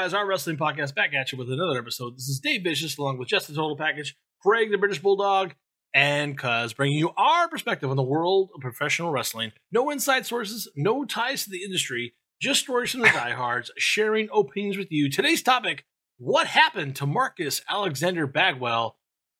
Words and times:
guys? 0.00 0.14
Our 0.14 0.26
wrestling 0.26 0.56
podcast 0.56 0.94
back 0.94 1.12
at 1.12 1.30
you 1.30 1.36
with 1.36 1.52
another 1.52 1.78
episode. 1.78 2.16
This 2.16 2.26
is 2.26 2.40
Dave 2.40 2.62
Vicious 2.64 2.96
along 2.96 3.18
with 3.18 3.28
Jess 3.28 3.46
the 3.46 3.52
Total 3.52 3.76
Package, 3.76 4.16
Craig 4.40 4.70
the 4.70 4.78
British 4.78 4.98
Bulldog, 4.98 5.52
and 5.92 6.38
Cuz 6.38 6.72
bringing 6.72 6.96
you 6.96 7.10
our 7.18 7.48
perspective 7.50 7.90
on 7.90 7.98
the 7.98 8.02
world 8.02 8.48
of 8.54 8.62
professional 8.62 9.10
wrestling. 9.10 9.52
No 9.70 9.90
inside 9.90 10.24
sources, 10.24 10.70
no 10.74 11.04
ties 11.04 11.44
to 11.44 11.50
the 11.50 11.62
industry, 11.62 12.14
just 12.40 12.62
stories 12.62 12.92
from 12.92 13.02
the 13.02 13.08
diehards, 13.08 13.70
sharing 13.76 14.30
opinions 14.32 14.78
with 14.78 14.90
you. 14.90 15.10
Today's 15.10 15.42
topic: 15.42 15.84
What 16.16 16.46
happened 16.46 16.96
to 16.96 17.04
Marcus 17.04 17.60
Alexander 17.68 18.26
Bagwell? 18.26 18.96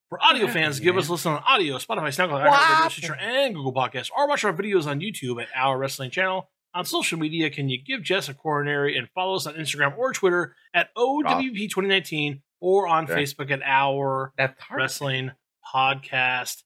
For 0.09 0.23
audio 0.23 0.47
fans, 0.47 0.79
give 0.79 0.95
us 0.95 1.07
a 1.07 1.13
listen 1.13 1.31
on 1.31 1.43
audio, 1.43 1.77
Spotify, 1.77 2.09
SoundCloud, 2.09 2.47
iHeartRadio, 2.47 2.91
Stitcher, 2.91 3.15
and 3.15 3.55
Google 3.55 3.73
Podcasts, 3.73 4.11
or 4.15 4.27
watch 4.27 4.43
our 4.43 4.53
videos 4.53 4.85
on 4.85 4.99
YouTube 4.99 5.41
at 5.41 5.47
Our 5.55 5.79
Wrestling 5.79 6.11
Channel. 6.11 6.47
On 6.73 6.85
social 6.85 7.19
media, 7.19 7.49
can 7.49 7.67
you 7.69 7.77
give 7.83 8.01
Jess 8.01 8.29
a 8.29 8.33
coronary 8.33 8.97
and 8.97 9.09
follow 9.09 9.35
us 9.35 9.45
on 9.45 9.55
Instagram 9.55 9.97
or 9.97 10.13
Twitter 10.13 10.55
at 10.73 10.89
OWP2019 10.95 12.41
or 12.59 12.87
on 12.87 13.03
Okay. 13.03 13.15
Facebook 13.23 13.51
at 13.51 13.61
Our 13.61 14.31
Wrestling 14.71 15.31
Podcast? 15.73 16.63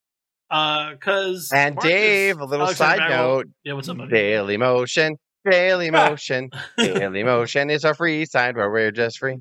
Uh 0.49 0.91
Because 0.91 1.51
And 1.53 1.75
Dave, 1.77 2.39
a 2.39 2.45
little 2.45 2.67
side 2.67 2.99
note. 3.09 3.47
Yeah, 3.63 3.73
what's 3.73 3.89
up, 3.89 3.97
buddy? 3.97 4.11
Daily 4.11 4.57
Motion, 4.57 5.17
Daily 5.49 5.89
Motion, 5.89 6.51
Daily 6.77 7.23
Motion 7.23 7.69
is 7.71 7.83
our 7.83 7.95
free 7.95 8.25
side 8.25 8.55
where 8.55 8.69
we're 8.69 8.91
just 8.91 9.17
free. 9.17 9.37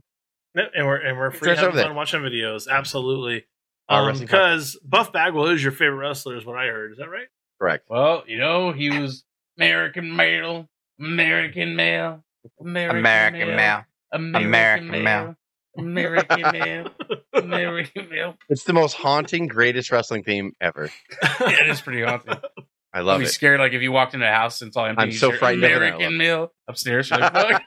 And 0.54 0.86
we're 0.86 0.96
and 0.96 1.18
we're 1.18 1.30
free 1.30 1.48
Just 1.48 1.58
having 1.60 1.68
over 1.68 1.76
there. 1.76 1.86
fun 1.88 1.96
watching 1.96 2.20
videos. 2.22 2.68
Absolutely. 2.68 3.44
Our 3.88 4.12
Um, 4.12 4.18
because 4.18 4.78
Buff 4.82 5.12
Bagwell 5.12 5.48
is 5.48 5.62
your 5.62 5.72
favorite 5.72 5.98
wrestler, 5.98 6.36
is 6.38 6.46
what 6.46 6.56
I 6.56 6.66
heard. 6.68 6.92
Is 6.92 6.98
that 6.98 7.10
right? 7.10 7.26
Correct. 7.60 7.84
Well, 7.90 8.24
you 8.26 8.38
know, 8.38 8.72
he 8.72 8.88
was 8.98 9.24
American 9.58 10.14
male, 10.16 10.68
American 11.00 11.76
male, 11.76 12.24
American, 12.60 12.98
American 12.98 13.48
male, 13.48 13.56
male. 13.56 13.84
American, 14.12 14.46
American 14.46 14.90
male, 14.90 15.02
male. 15.02 15.36
American 15.76 16.42
male, 16.52 16.86
American 17.34 18.08
male. 18.08 18.34
It's 18.48 18.64
the 18.64 18.72
most 18.72 18.94
haunting, 18.94 19.48
greatest 19.48 19.90
wrestling 19.90 20.22
theme 20.24 20.52
ever. 20.60 20.90
Yeah, 21.40 21.62
it 21.64 21.68
is 21.70 21.80
pretty 21.80 22.02
haunting. 22.02 22.30
I 22.30 22.34
love 22.34 22.44
I'd 22.92 23.00
love 23.00 23.18
be 23.20 23.24
it. 23.26 23.30
scared, 23.30 23.58
like 23.60 23.72
if 23.72 23.82
you 23.82 23.90
walked 23.90 24.14
into 24.14 24.28
a 24.28 24.32
house 24.32 24.62
and 24.62 24.72
saw 24.72 24.84
empty. 24.84 25.02
I'm 25.02 25.12
so 25.12 25.30
hear 25.30 25.38
frightened 25.38 25.64
of 25.64 25.70
it, 25.70 25.76
American 25.76 26.14
it. 26.14 26.16
male 26.16 26.52
upstairs. 26.68 27.10
You're 27.10 27.18
like, 27.18 27.62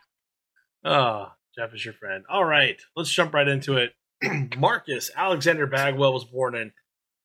Oh, 0.86 1.28
Jeff 1.58 1.74
is 1.74 1.84
your 1.84 1.94
friend. 1.96 2.24
All 2.30 2.46
right, 2.46 2.80
let's 2.96 3.12
jump 3.12 3.34
right 3.34 3.48
into 3.48 3.76
it. 3.78 3.92
Marcus 4.58 5.12
Alexander 5.16 5.68
Bagwell 5.68 6.14
was 6.14 6.24
born 6.24 6.56
in 6.56 6.72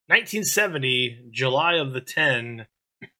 1970, 0.09 1.29
July 1.31 1.75
of 1.77 1.93
the 1.93 2.01
10. 2.01 2.67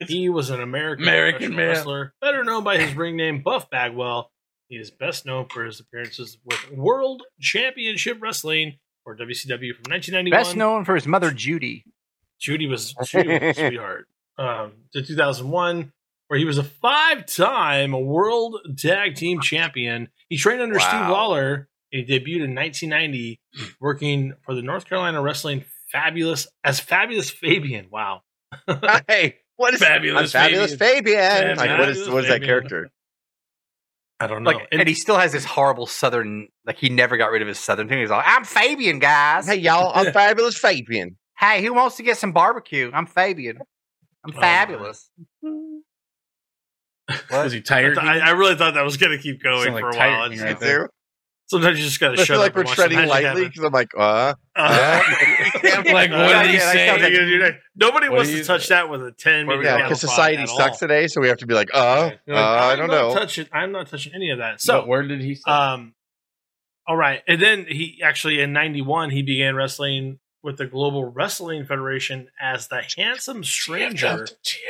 He 0.07 0.29
was 0.29 0.51
an 0.51 0.61
American, 0.61 1.05
American 1.05 1.55
professional 1.55 1.57
male. 1.57 1.69
wrestler, 1.69 2.15
better 2.21 2.45
known 2.45 2.65
by 2.65 2.79
his 2.79 2.95
ring 2.95 3.17
name 3.17 3.43
Buff 3.43 3.71
Bagwell. 3.71 4.31
He 4.69 4.77
is 4.77 4.91
best 4.91 5.27
known 5.27 5.47
for 5.49 5.65
his 5.65 5.81
appearances 5.81 6.39
with 6.45 6.71
World 6.73 7.23
Championship 7.41 8.19
Wrestling 8.21 8.79
or 9.05 9.17
WCW 9.17 9.75
from 9.75 9.91
1991. 9.91 10.31
Best 10.31 10.57
known 10.57 10.85
for 10.85 10.95
his 10.95 11.07
mother 11.07 11.31
Judy. 11.31 11.85
Judy 12.41 12.67
was 12.67 12.95
Judy 13.05 13.29
was 13.39 13.59
a 13.59 13.69
sweetheart. 13.69 14.07
Um, 14.39 14.73
to 14.95 15.03
2001, 15.03 15.93
where 16.29 16.39
he 16.39 16.45
was 16.47 16.57
a 16.59 16.65
five-time 16.65 17.93
World 17.93 18.57
Tag 18.79 19.15
Team 19.15 19.41
Champion. 19.41 20.09
He 20.29 20.37
trained 20.39 20.63
under 20.63 20.79
Steve 20.81 20.93
Wow. 21.01 21.13
Lawler. 21.13 21.69
He 21.91 22.03
debuted 22.05 22.45
in 22.45 22.55
1990, 22.55 23.39
working 23.79 24.33
for 24.43 24.55
the 24.55 24.63
North 24.63 24.87
Carolina 24.87 25.21
Wrestling 25.21 25.65
Fabulous 25.91 26.47
as 26.65 26.81
Fabulous 26.81 27.29
Fabian. 27.29 27.89
Wow. 27.91 28.23
hey, 29.09 29.37
what 29.63 29.75
is 29.75 29.81
Fabulous 29.81 30.35
I'm 30.35 30.43
fabulous 30.43 30.75
Fabian? 30.75 31.57
Like, 31.57 31.79
what 31.79 31.89
is 31.89 31.99
Fabulous 31.99 32.09
what 32.09 32.25
is 32.25 32.31
that 32.31 32.43
character? 32.43 32.91
I 34.21 34.27
don't 34.27 34.43
know. 34.43 34.51
Like, 34.51 34.69
and, 34.71 34.87
he 34.89 34.95
still 34.95 35.19
has 35.19 35.33
this 35.33 35.45
horrible 35.45 35.87
southern. 35.87 36.49
Like 36.67 36.79
he 36.79 36.89
never 36.89 37.17
got 37.17 37.31
rid 37.31 37.43
of 37.43 37.49
his 37.49 37.59
southern 37.59 37.89
thing. 37.89 37.99
He's 38.01 38.11
like, 38.11 38.25
"I'm 38.27 38.45
Fabian, 38.45 38.99
guys. 38.99 39.47
Hey, 39.47 39.57
y'all, 39.57 39.93
I'm 39.95 40.13
fabulous 40.21 40.57
Fabian. 40.59 41.17
Hey, 41.39 41.63
who 41.65 41.75
wants 41.75 41.97
to 41.97 42.03
get 42.03 42.19
some 42.19 42.33
barbecue? 42.33 42.91
I'm 42.93 43.07
Fabian. 43.07 43.59
I'm 44.25 44.33
Oh, 44.37 44.41
fabulous." 44.41 45.11
Was 47.31 47.53
he 47.53 47.59
I, 47.59 47.63
tired? 47.63 47.95
th- 47.95 48.07
I, 48.07 48.19
I 48.19 48.31
really 48.31 48.55
thought 48.55 48.75
that 48.75 48.85
was 48.85 48.97
going 48.97 49.11
to 49.17 49.23
keep 49.23 49.43
going 49.43 49.65
Sound 49.65 49.75
like 49.75 49.83
for 49.83 49.91
a 49.91 49.97
while. 49.97 50.31
right 50.31 50.61
there. 50.61 50.89
Too. 51.53 51.57
Sometimes 51.63 51.79
you 51.79 51.85
just 51.85 52.01
got 52.01 52.09
to 52.09 52.13
I 52.15 52.17
shut 52.25 52.27
feel 52.29 52.39
like 52.39 52.51
up 52.51 52.57
we're 52.57 52.63
and 52.63 52.71
treading 52.71 53.09
lightly 53.09 53.45
because 53.49 53.65
I'm 53.65 53.73
like, 53.73 53.91
uh, 53.97 54.35
Uh, 54.57 55.01
like, 55.65 56.11
what 56.11 56.43
did 56.43 56.47
he 56.51 56.57
yeah, 56.57 56.73
say? 56.73 57.01
like 57.03 57.13
you're 57.13 57.43
like- 57.45 57.61
Nobody 57.77 58.09
What 58.09 58.17
wants 58.19 58.31
to 58.33 58.45
touch 58.45 58.69
that 58.69 58.89
with 58.91 59.03
a 59.03 59.13
10 59.13 59.47
maybe 59.47 59.65
yeah, 59.65 59.79
because 59.83 60.01
society 60.01 60.47
sucks 60.47 60.59
all. 60.83 60.89
today, 60.89 61.07
so 61.07 61.21
we 61.21 61.29
have 61.29 61.39
to 61.39 61.47
be 61.47 61.55
like, 61.55 61.71
uh, 61.73 62.11
You're 62.27 62.37
uh, 62.37 62.41
like, 62.41 62.61
I 62.63 62.77
don't 62.77 62.89
not 62.89 62.95
know. 63.09 63.15
touching- 63.15 63.49
I'm 63.53 63.73
not 63.73 63.87
touching 63.89 64.13
any 64.15 64.31
of 64.31 64.39
that. 64.39 64.61
So, 64.61 64.81
So, 64.83 64.87
where 64.87 65.07
did 65.07 65.21
he 65.23 65.35
say? 65.37 65.51
um, 65.51 65.95
all 66.87 66.97
right, 66.97 67.23
and 67.29 67.41
then 67.41 67.67
he 67.69 68.01
actually 68.03 68.41
in 68.41 68.53
'91 68.53 69.11
he 69.11 69.23
began 69.23 69.55
wrestling 69.55 70.19
with 70.43 70.59
the 70.59 70.67
Global 70.67 71.05
Wrestling 71.05 71.65
Federation 71.65 72.29
as 72.41 72.67
the 72.67 72.83
Handsome 72.97 73.45
Stranger, 73.45 74.27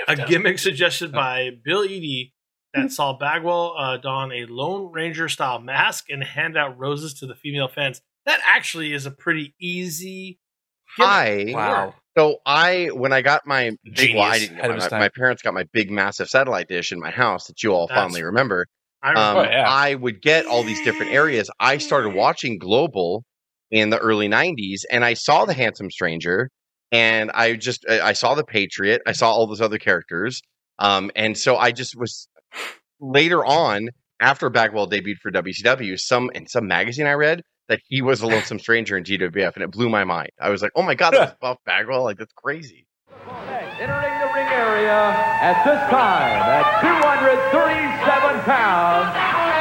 a 0.07 0.17
gimmick 0.17 0.59
suggested 0.59 1.11
by 1.11 1.49
Bill 1.65 1.83
Eadie 1.87 2.35
that 2.75 2.93
saw 2.93 3.13
Bagwell 3.17 3.75
uh, 3.79 3.97
don 3.99 4.33
a 4.33 4.47
Lone 4.47 4.93
Ranger 4.93 5.29
style 5.29 5.61
mask 5.61 6.07
and 6.11 6.23
hand 6.25 6.57
out 6.57 6.79
roses 6.79 7.15
to 7.15 7.27
the 7.27 7.35
female 7.35 7.69
fans. 7.69 8.01
That 8.27 8.41
actually 8.47 8.93
is 8.93 9.07
a 9.07 9.11
pretty 9.11 9.55
easy. 9.61 10.39
gimmick. 10.97 11.11
I 11.11 11.53
Wow. 11.55 11.95
so 12.17 12.39
I 12.47 12.87
when 12.93 13.13
I 13.13 13.23
got 13.23 13.47
my 13.47 13.77
big, 13.95 14.15
well, 14.15 14.25
I 14.25 14.39
didn't 14.39 14.59
Ahead 14.59 14.71
of 14.71 14.77
get 14.77 14.83
his 14.85 14.93
my, 14.93 14.99
my 15.01 15.09
parents 15.09 15.43
got 15.43 15.55
my 15.55 15.65
big 15.73 15.91
massive 15.91 16.29
satellite 16.29 16.69
dish 16.69 16.93
in 16.93 17.01
my 17.01 17.11
house 17.11 17.47
that 17.49 17.63
you 17.63 17.73
all 17.73 17.87
That's- 17.87 18.03
fondly 18.05 18.23
remember. 18.23 18.67
I 19.05 19.15
Um, 19.15 19.37
remember. 19.37 19.51
Oh, 19.51 19.59
yeah. 19.59 19.69
I 19.69 19.95
would 19.97 20.23
get 20.23 20.47
all 20.47 20.63
these 20.63 20.81
different 20.85 21.11
areas. 21.13 21.51
I 21.59 21.79
started 21.79 22.15
watching 22.15 22.57
Global 22.59 23.25
in 23.73 23.91
the 23.91 23.99
early 23.99 24.29
'90s, 24.29 24.83
and 24.91 25.05
I 25.05 25.15
saw 25.15 25.45
the 25.45 25.55
Handsome 25.55 25.91
Stranger, 25.91 26.51
and 26.93 27.31
I 27.33 27.57
just 27.57 27.85
I 27.91 28.01
I 28.01 28.13
saw 28.13 28.35
the 28.37 28.45
Patriot. 28.45 29.03
I 29.07 29.11
saw 29.13 29.33
all 29.33 29.47
those 29.49 29.61
other 29.61 29.79
characters, 29.79 30.41
um, 30.79 31.11
and 31.17 31.37
so 31.37 31.57
I 31.57 31.73
just 31.73 31.97
was 31.99 32.29
later 33.01 33.45
on 33.45 33.89
after 34.21 34.49
Bagwell 34.49 34.89
debuted 34.89 35.19
for 35.19 35.31
WCW. 35.31 35.99
Some 35.99 36.31
in 36.35 36.47
some 36.47 36.67
magazine 36.67 37.07
I 37.07 37.13
read 37.13 37.43
that 37.69 37.81
he 37.89 38.03
was 38.03 38.21
a 38.23 38.27
lonesome 38.27 38.59
stranger 38.59 38.97
in 38.97 39.05
GWF, 39.05 39.55
and 39.55 39.63
it 39.65 39.71
blew 39.71 39.89
my 39.89 40.05
mind. 40.05 40.31
I 40.41 40.51
was 40.51 40.63
like, 40.63 40.73
"Oh 40.77 40.83
my 40.83 40.95
god, 40.95 41.13
that's 41.13 41.35
Buff 41.41 41.59
Bagwell! 41.67 42.03
Like 42.05 42.19
that's 42.19 42.33
crazy." 42.35 42.87
Entering 43.81 44.19
the 44.21 44.31
ring 44.35 44.47
area 44.47 45.11
at 45.43 45.65
this 45.65 45.81
time 45.91 46.39
at 46.39 46.81
237 46.81 48.41
pounds 48.47 49.11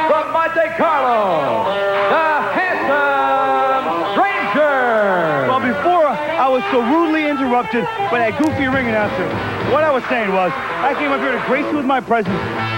from 0.06 0.32
Monte 0.32 0.68
Carlo, 0.78 1.66
the 2.12 2.28
handsome 2.54 3.88
stranger. 4.14 5.48
Well, 5.50 5.60
before 5.60 6.06
I 6.06 6.46
was 6.48 6.62
so 6.70 6.82
rudely 6.82 7.26
interrupted 7.28 7.84
by 8.10 8.18
that 8.18 8.38
goofy 8.38 8.66
ring 8.68 8.86
announcer, 8.86 9.26
what 9.72 9.82
I 9.82 9.90
was 9.90 10.04
saying 10.06 10.32
was, 10.32 10.52
I 10.54 10.94
came 10.94 11.10
up 11.10 11.20
here 11.20 11.32
to 11.32 11.42
grace 11.46 11.66
you 11.70 11.76
with 11.78 11.86
my 11.86 12.00
presence, 12.00 12.36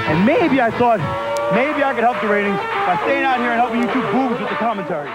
and 0.08 0.26
maybe 0.26 0.60
I 0.60 0.70
thought, 0.78 0.98
maybe 1.54 1.82
I 1.82 1.92
could 1.94 2.04
help 2.04 2.20
the 2.20 2.28
ratings 2.28 2.56
by 2.58 2.96
staying 3.04 3.24
out 3.24 3.38
here 3.38 3.50
and 3.52 3.60
helping 3.60 3.80
you 3.80 3.86
two 3.92 4.02
boobs 4.12 4.40
with 4.40 4.48
the 4.50 4.56
commentary. 4.56 5.10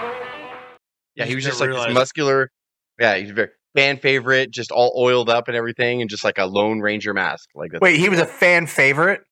Yeah, 1.14 1.24
he 1.26 1.34
was 1.34 1.44
just 1.44 1.60
like 1.60 1.70
this 1.70 1.92
muscular. 1.94 2.50
Yeah, 2.98 3.16
he's 3.16 3.30
a 3.30 3.34
very 3.34 3.48
fan 3.74 3.98
favorite, 3.98 4.50
just 4.50 4.70
all 4.72 4.92
oiled 4.96 5.28
up 5.30 5.48
and 5.48 5.56
everything, 5.56 6.00
and 6.00 6.10
just 6.10 6.24
like 6.24 6.38
a 6.38 6.46
Lone 6.46 6.80
Ranger 6.80 7.14
mask. 7.14 7.48
Like 7.54 7.70
that's 7.72 7.80
Wait, 7.80 7.98
he 7.98 8.08
was 8.08 8.20
a 8.20 8.26
fan 8.26 8.66
favorite. 8.66 9.22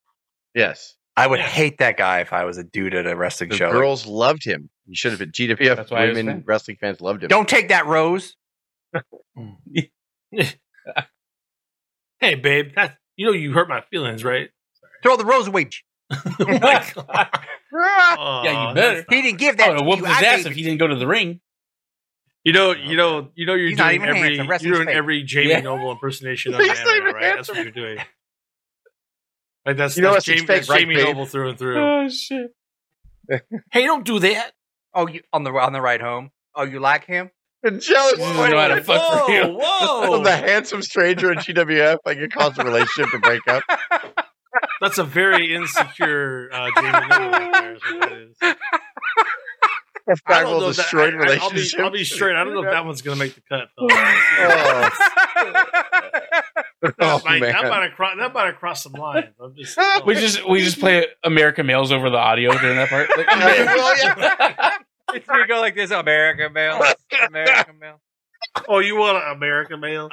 yes. 0.54 0.94
I 1.16 1.26
would 1.26 1.40
hate 1.40 1.78
that 1.78 1.96
guy 1.96 2.20
if 2.20 2.32
I 2.32 2.44
was 2.44 2.58
a 2.58 2.62
dude 2.62 2.94
at 2.94 3.04
a 3.04 3.16
wrestling 3.16 3.50
The 3.50 3.56
show. 3.56 3.72
girls 3.72 4.06
loved 4.06 4.44
him. 4.44 4.70
He 4.86 4.94
should 4.94 5.10
have 5.10 5.18
been 5.18 5.32
GWF. 5.32 5.74
That's 5.74 5.90
why 5.90 6.02
he 6.02 6.08
was 6.10 6.16
women 6.16 6.34
fan. 6.36 6.44
wrestling 6.46 6.76
fans 6.80 7.00
loved 7.00 7.24
him. 7.24 7.28
Don't 7.28 7.48
take 7.48 7.70
that 7.70 7.86
rose. 7.86 8.36
Hey, 12.20 12.34
babe, 12.34 12.72
that 12.76 12.96
you 13.16 13.26
know 13.26 13.32
you 13.32 13.52
hurt 13.52 13.68
my 13.68 13.80
feelings, 13.90 14.24
right? 14.24 14.50
Throw 15.02 15.16
the 15.16 15.24
rose 15.24 15.46
away. 15.48 15.68
Oh 16.10 16.46
my 16.46 16.84
God. 16.94 18.44
Yeah, 18.44 18.68
you 18.70 18.74
better. 18.74 19.04
He 19.10 19.22
didn't 19.22 19.38
give 19.38 19.54
I 19.54 19.56
that. 19.58 19.68
would 19.68 19.76
have 19.76 19.78
to 19.78 19.84
whooped 19.84 20.00
you. 20.02 20.06
his 20.14 20.22
ass 20.24 20.46
if 20.46 20.54
he 20.54 20.62
didn't 20.62 20.78
go 20.78 20.86
to 20.86 20.96
the 20.96 21.06
ring. 21.06 21.40
You 22.44 22.52
know, 22.54 22.70
oh, 22.70 22.72
you 22.72 22.96
know, 22.96 23.28
you 23.34 23.44
know, 23.44 23.54
you're 23.54 23.68
He's 23.68 23.76
not 23.78 23.88
doing 23.90 23.96
even 24.02 24.08
every 24.08 24.20
handsome. 24.36 24.48
Rest 24.48 24.64
you're 24.64 24.72
his 24.72 24.78
doing 24.78 24.88
face. 24.88 24.96
every 24.96 25.22
Jamie 25.24 25.48
Yeah. 25.50 25.60
Noble 25.60 25.90
impersonation 25.92 26.54
on 26.54 26.62
the 26.62 26.66
He's 26.68 26.78
not 26.78 26.86
internet, 26.96 27.02
even 27.02 27.14
right? 27.14 27.36
That's 27.36 27.48
what 27.48 27.58
you're 27.58 27.70
doing. 27.70 27.98
Like 29.66 29.76
that's 29.76 29.96
You 29.96 30.02
know 30.02 30.12
that's 30.14 30.26
what, 30.26 30.34
Jamie, 30.36 30.46
that's 30.46 30.68
right, 30.70 30.80
Jamie 30.80 30.94
babe? 30.94 31.04
Noble 31.08 31.26
through 31.26 31.48
and 31.50 31.58
through. 31.58 31.78
Oh 31.78 32.08
shit! 32.08 32.52
hey, 33.70 33.84
don't 33.84 34.04
do 34.06 34.18
that. 34.20 34.52
Oh, 34.94 35.06
you 35.06 35.20
on 35.32 35.44
the 35.44 35.50
on 35.52 35.72
the 35.74 35.80
ride 35.82 36.00
home. 36.00 36.30
Oh, 36.54 36.62
you 36.64 36.80
like 36.80 37.04
him? 37.04 37.30
And 37.62 37.80
jealous 37.82 38.12
You 38.18 38.24
know 38.24 38.56
how 38.56 38.68
to 38.68 38.82
fuck 38.82 39.26
for 39.26 39.32
you. 39.32 39.42
whoa! 39.60 40.14
of 40.14 40.24
the 40.24 40.34
handsome 40.34 40.80
stranger 40.80 41.30
in 41.32 41.38
GWF, 41.38 41.98
like 42.06 42.16
it 42.18 42.32
caused 42.32 42.58
a 42.58 42.64
relationship 42.64 43.10
to 43.12 43.18
break 43.18 43.46
up. 43.48 43.62
That's 44.80 44.98
a 44.98 45.04
very 45.04 45.54
insecure 45.54 46.48
uh, 46.52 46.70
Jamie 46.76 46.90
Noble 47.08 47.30
right 47.30 47.52
there. 47.52 47.74
Is 47.74 47.80
what 47.82 48.00
that 48.00 48.12
is. 48.12 48.36
If 50.10 50.22
I 50.26 50.40
don't 50.40 50.44
Bagwell 50.44 50.60
know 50.60 50.68
if 50.70 50.76
that- 50.76 50.82
destroyed 50.82 51.14
I- 51.14 51.16
I- 51.16 51.20
I'll 51.20 51.24
be, 51.50 51.56
relationship. 51.56 51.80
I'll 51.80 51.90
be 51.90 52.04
straight. 52.04 52.36
I 52.36 52.44
don't 52.44 52.54
know 52.54 52.62
if 52.64 52.70
that 52.70 52.84
one's 52.84 53.02
gonna 53.02 53.16
make 53.16 53.34
the 53.34 53.42
cut. 53.48 53.68
Though. 53.76 53.88
Oh, 56.80 56.90
that, 56.90 56.94
oh, 57.00 57.20
might, 57.24 57.40
that 57.40 57.62
man. 57.62 57.68
might 57.70 57.82
have 57.82 57.92
crossed. 57.96 58.18
That 58.18 58.32
might 58.32 58.46
have 58.46 58.56
crossed 58.56 58.82
some 58.84 58.92
lines. 58.92 59.34
I'm 59.42 59.54
just. 59.56 59.76
We 60.06 60.14
just 60.14 60.48
we 60.48 60.62
just 60.62 60.78
play 60.78 61.06
American 61.24 61.66
males 61.66 61.90
over 61.92 62.08
the 62.08 62.16
audio 62.16 62.56
during 62.56 62.76
that 62.76 62.88
part. 62.88 63.08
Like, 63.16 63.26
Well, 63.36 63.96
yeah. 63.98 64.76
it's 65.14 65.26
gonna 65.26 65.46
go 65.48 65.60
like 65.60 65.74
this: 65.74 65.90
American 65.90 66.52
male, 66.52 66.80
American 67.26 67.78
male. 67.80 68.00
Oh, 68.68 68.78
you 68.78 68.96
want 68.96 69.16
an 69.22 69.32
American 69.36 69.80
male? 69.80 70.08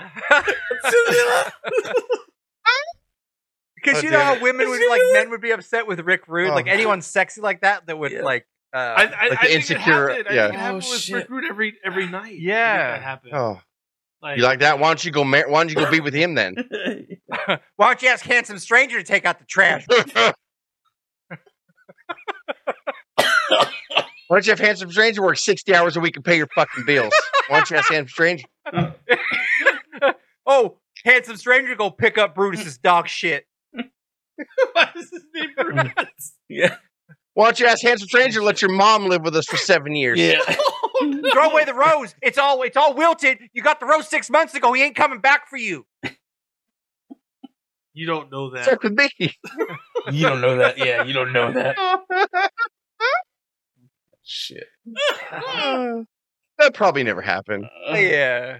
Because 3.86 4.00
Oh, 4.04 4.06
you 4.06 4.12
know 4.12 4.20
how 4.20 4.40
women 4.42 4.68
would 4.70 4.90
like 4.90 5.02
men 5.14 5.30
would 5.30 5.42
be 5.42 5.52
upset 5.52 5.88
with 5.88 6.00
Rick 6.02 6.28
Rude, 6.28 6.50
Oh. 6.52 6.56
like 6.56 6.68
anyone 6.68 7.02
sexy 7.02 7.42
like 7.42 7.62
that 7.62 7.86
that 7.88 7.98
would 7.98 8.12
Yeah. 8.12 8.22
like. 8.24 8.46
Uh, 8.74 8.78
I, 8.78 8.82
I, 8.82 9.04
Like 9.04 9.12
the 9.12 9.26
I 9.40 9.42
think 9.44 9.54
insecure- 9.56 10.10
It 10.10 10.18
happened. 10.18 10.28
I 10.30 10.34
yeah. 10.34 10.44
think 10.48 10.54
it 10.56 10.60
happened 10.60 10.84
Oh, 10.86 10.90
with 10.92 11.00
shit. 11.00 11.16
Rick 11.16 11.30
Rude 11.30 11.46
every 11.50 11.74
every 11.86 12.08
night. 12.10 12.38
Yeah. 12.40 12.92
that 12.92 13.02
happened. 13.04 13.34
Oh, 13.34 13.62
Like, 14.22 14.38
you 14.38 14.44
like 14.44 14.60
that? 14.60 14.80
Why 14.80 14.88
don't 14.90 15.06
you 15.06 15.12
go? 15.12 15.24
Mar- 15.24 15.50
why 15.50 15.62
don't 15.64 15.70
you 15.70 15.76
go 15.76 15.90
be 15.90 16.00
with 16.02 16.14
him 16.14 16.34
then? 16.36 16.56
why 17.78 17.88
don't 17.88 18.02
you 18.02 18.10
ask 18.10 18.26
handsome 18.26 18.58
stranger 18.60 18.98
to 18.98 19.04
take 19.04 19.24
out 19.26 19.40
the 19.40 19.46
trash? 19.46 19.86
Why 24.28 24.38
don't 24.38 24.46
you 24.48 24.52
have 24.52 24.60
handsome 24.60 24.92
stranger 24.92 25.22
work 25.22 25.38
sixty 25.38 25.76
hours 25.76 25.96
a 25.96 26.00
week 26.00 26.16
and 26.16 26.26
pay 26.26 26.36
your 26.38 26.48
fucking 26.56 26.86
bills? 26.86 27.14
Why 27.48 27.58
don't 27.60 27.70
you 27.70 27.78
ask 27.78 27.92
handsome 27.92 28.10
stranger? 28.10 28.48
oh, 30.48 30.78
handsome 31.04 31.38
stranger, 31.38 31.76
go 31.76 31.92
pick 31.92 32.18
up 32.18 32.34
Brutus's 32.34 32.80
dog 32.80 33.08
shit. 33.08 33.46
Why 34.74 34.90
is 34.96 35.10
his 35.12 35.24
name 35.34 35.50
Brutus? 35.56 36.34
Why 37.34 37.46
don't 37.46 37.60
you 37.60 37.68
ask 37.68 37.82
handsome 37.84 38.08
stranger? 38.08 38.40
to 38.40 38.46
Let 38.46 38.62
your 38.62 38.72
mom 38.72 39.08
live 39.08 39.22
with 39.24 39.36
us 39.36 39.46
for 39.46 39.58
seven 39.58 39.96
years. 39.96 40.20
yeah. 40.20 40.40
Oh, 40.98 41.22
Throw 41.34 41.50
away 41.50 41.66
the 41.66 41.74
rose. 41.74 42.16
It's 42.22 42.38
all 42.38 42.62
it's 42.62 42.78
all 42.78 42.94
wilted. 42.94 43.38
You 43.52 43.62
got 43.62 43.82
the 43.82 43.86
rose 43.86 44.08
six 44.08 44.30
months 44.30 44.56
ago. 44.56 44.72
He 44.72 44.82
ain't 44.82 44.96
coming 44.96 45.20
back 45.20 45.50
for 45.50 45.58
you. 45.58 45.86
You 47.94 48.06
don't 48.08 48.32
know 48.32 48.50
that. 48.52 48.60
Except 48.60 48.82
with 48.84 48.94
me. 48.94 49.10
You 50.12 50.22
don't 50.30 50.40
know 50.40 50.56
that. 50.56 50.78
Yeah, 50.78 51.04
you 51.04 51.12
don't 51.12 51.34
know 51.34 51.52
that. 51.52 51.76
Shit. 54.24 54.68
that 56.58 56.74
probably 56.74 57.04
never 57.04 57.22
happened. 57.22 57.66
yeah. 57.94 58.60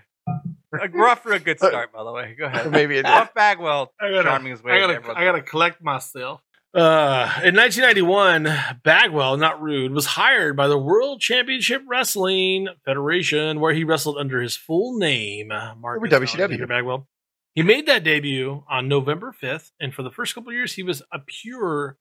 Uh, 0.76 0.88
we're 0.94 1.08
off 1.08 1.24
for 1.24 1.32
a 1.32 1.40
good 1.40 1.58
start, 1.58 1.94
by 1.94 2.04
the 2.04 2.12
way. 2.12 2.36
Go 2.38 2.46
ahead. 2.46 2.70
maybe 2.72 2.96
it 2.96 3.04
did. 3.04 3.06
Buff 3.06 3.34
Bagwell 3.34 3.94
I 4.00 4.10
gotta, 4.10 4.24
charming 4.24 4.52
his 4.52 4.64
way. 4.64 4.74
I 4.74 4.80
gotta, 4.80 5.18
I 5.18 5.24
gotta 5.24 5.42
collect 5.42 5.82
myself. 5.82 6.42
Uh, 6.74 7.32
in 7.44 7.56
1991, 7.56 8.50
Bagwell, 8.84 9.38
not 9.38 9.62
Rude, 9.62 9.94
was 9.94 10.06
hired 10.06 10.58
by 10.58 10.68
the 10.68 10.78
World 10.78 11.22
Championship 11.22 11.82
Wrestling 11.88 12.68
Federation, 12.84 13.62
where 13.62 13.74
he 13.74 13.86
wrestled 13.86 14.18
under 14.18 14.42
his 14.42 14.58
full 14.58 14.98
name, 14.98 15.48
Mark 15.48 16.02
WCW. 16.04 16.68
Bagwell. 16.68 17.08
He 17.54 17.64
made 17.64 17.86
that 17.86 18.04
debut 18.04 18.66
on 18.70 18.90
November 18.90 19.34
5th, 19.42 19.72
and 19.80 19.94
for 19.94 20.04
the 20.04 20.12
first 20.12 20.36
couple 20.36 20.50
of 20.50 20.56
years, 20.56 20.74
he 20.74 20.84
was 20.84 21.02
a 21.14 21.20
pure 21.20 21.98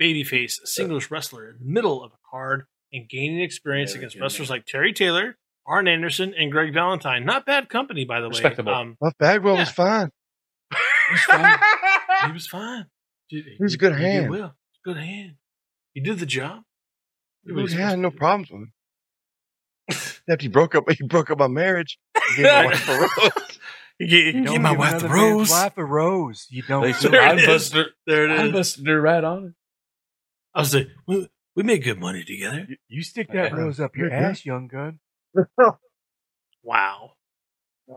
babyface 0.00 0.58
singles 0.64 1.10
wrestler 1.10 1.48
in 1.48 1.56
the 1.58 1.64
middle 1.64 2.04
of 2.04 2.12
a 2.12 2.18
card 2.30 2.66
and 2.92 3.08
gaining 3.08 3.40
experience 3.40 3.92
Very 3.92 4.00
against 4.00 4.16
good, 4.16 4.22
wrestlers 4.22 4.50
like 4.50 4.66
Terry 4.66 4.92
Taylor, 4.92 5.38
Arn 5.70 5.86
Anderson, 5.88 6.34
and 6.36 6.50
Greg 6.50 6.74
Valentine. 6.74 7.24
Not 7.24 7.46
bad 7.46 7.68
company, 7.68 8.04
by 8.04 8.20
the 8.20 8.26
way. 8.26 8.30
Respectable. 8.30 8.74
Um, 8.74 8.96
Buff 9.00 9.14
Bagwell 9.18 9.56
was 9.56 9.68
Yeah. 9.68 9.72
fine. 9.74 10.10
he 12.26 12.32
was 12.32 12.46
fine. 12.46 12.86
Dude, 13.30 13.44
He 13.56 13.62
was 13.62 13.74
a 13.74 13.78
good 13.78 13.94
he 13.96 14.02
did 14.02 14.10
hand. 14.12 14.30
well. 14.30 14.56
Good 14.84 14.96
hand. 14.96 15.34
He 15.94 16.00
did 16.00 16.18
the 16.18 16.26
job. 16.26 16.62
It 17.44 17.54
He 17.54 17.62
was- 17.62 17.72
had 17.72 17.98
no 17.98 18.10
problems 18.10 18.50
with 18.50 18.62
him. 18.62 18.72
Except 19.88 20.42
he 20.42 20.48
broke 20.48 20.74
up. 20.74 20.84
He 20.90 21.04
broke 21.04 21.30
up 21.30 21.38
my 21.38 21.48
marriage. 21.48 21.98
He 22.36 22.42
gave 22.42 22.46
my 22.52 22.66
wife 22.66 22.88
a 22.88 22.92
rose. 23.00 23.58
He 23.98 24.06
gave, 24.06 24.34
he 24.34 24.40
gave 24.42 24.60
my 24.60 24.72
wife 24.76 25.00
the 25.02 25.08
rose. 25.08 25.50
Wife 25.50 25.76
a 25.76 25.84
rose. 25.84 26.46
You 26.50 26.62
don't. 26.62 26.82
They 26.82 26.92
said, 26.94 27.10
There 27.12 27.22
I 27.22 27.32
it 27.32 27.38
is. 27.40 27.46
busted 27.46 27.76
her. 27.86 27.90
There 28.06 28.24
it 28.24 28.30
I 28.30 28.50
busted 28.50 28.86
her 28.86 29.00
right 29.00 29.22
on 29.24 29.44
it. 29.46 29.52
I 30.54 30.60
was 30.60 30.74
like, 30.74 30.88
we, 31.06 31.28
we 31.56 31.62
made 31.64 31.82
good 31.84 31.98
money 32.00 32.24
together. 32.24 32.66
You 32.88 33.02
stick 33.02 33.32
that 33.32 33.52
rose 33.52 33.78
up 33.80 33.96
your 33.96 34.12
ass, 34.12 34.44
young 34.44 34.68
gun. 34.68 34.98
Wow. 36.62 37.12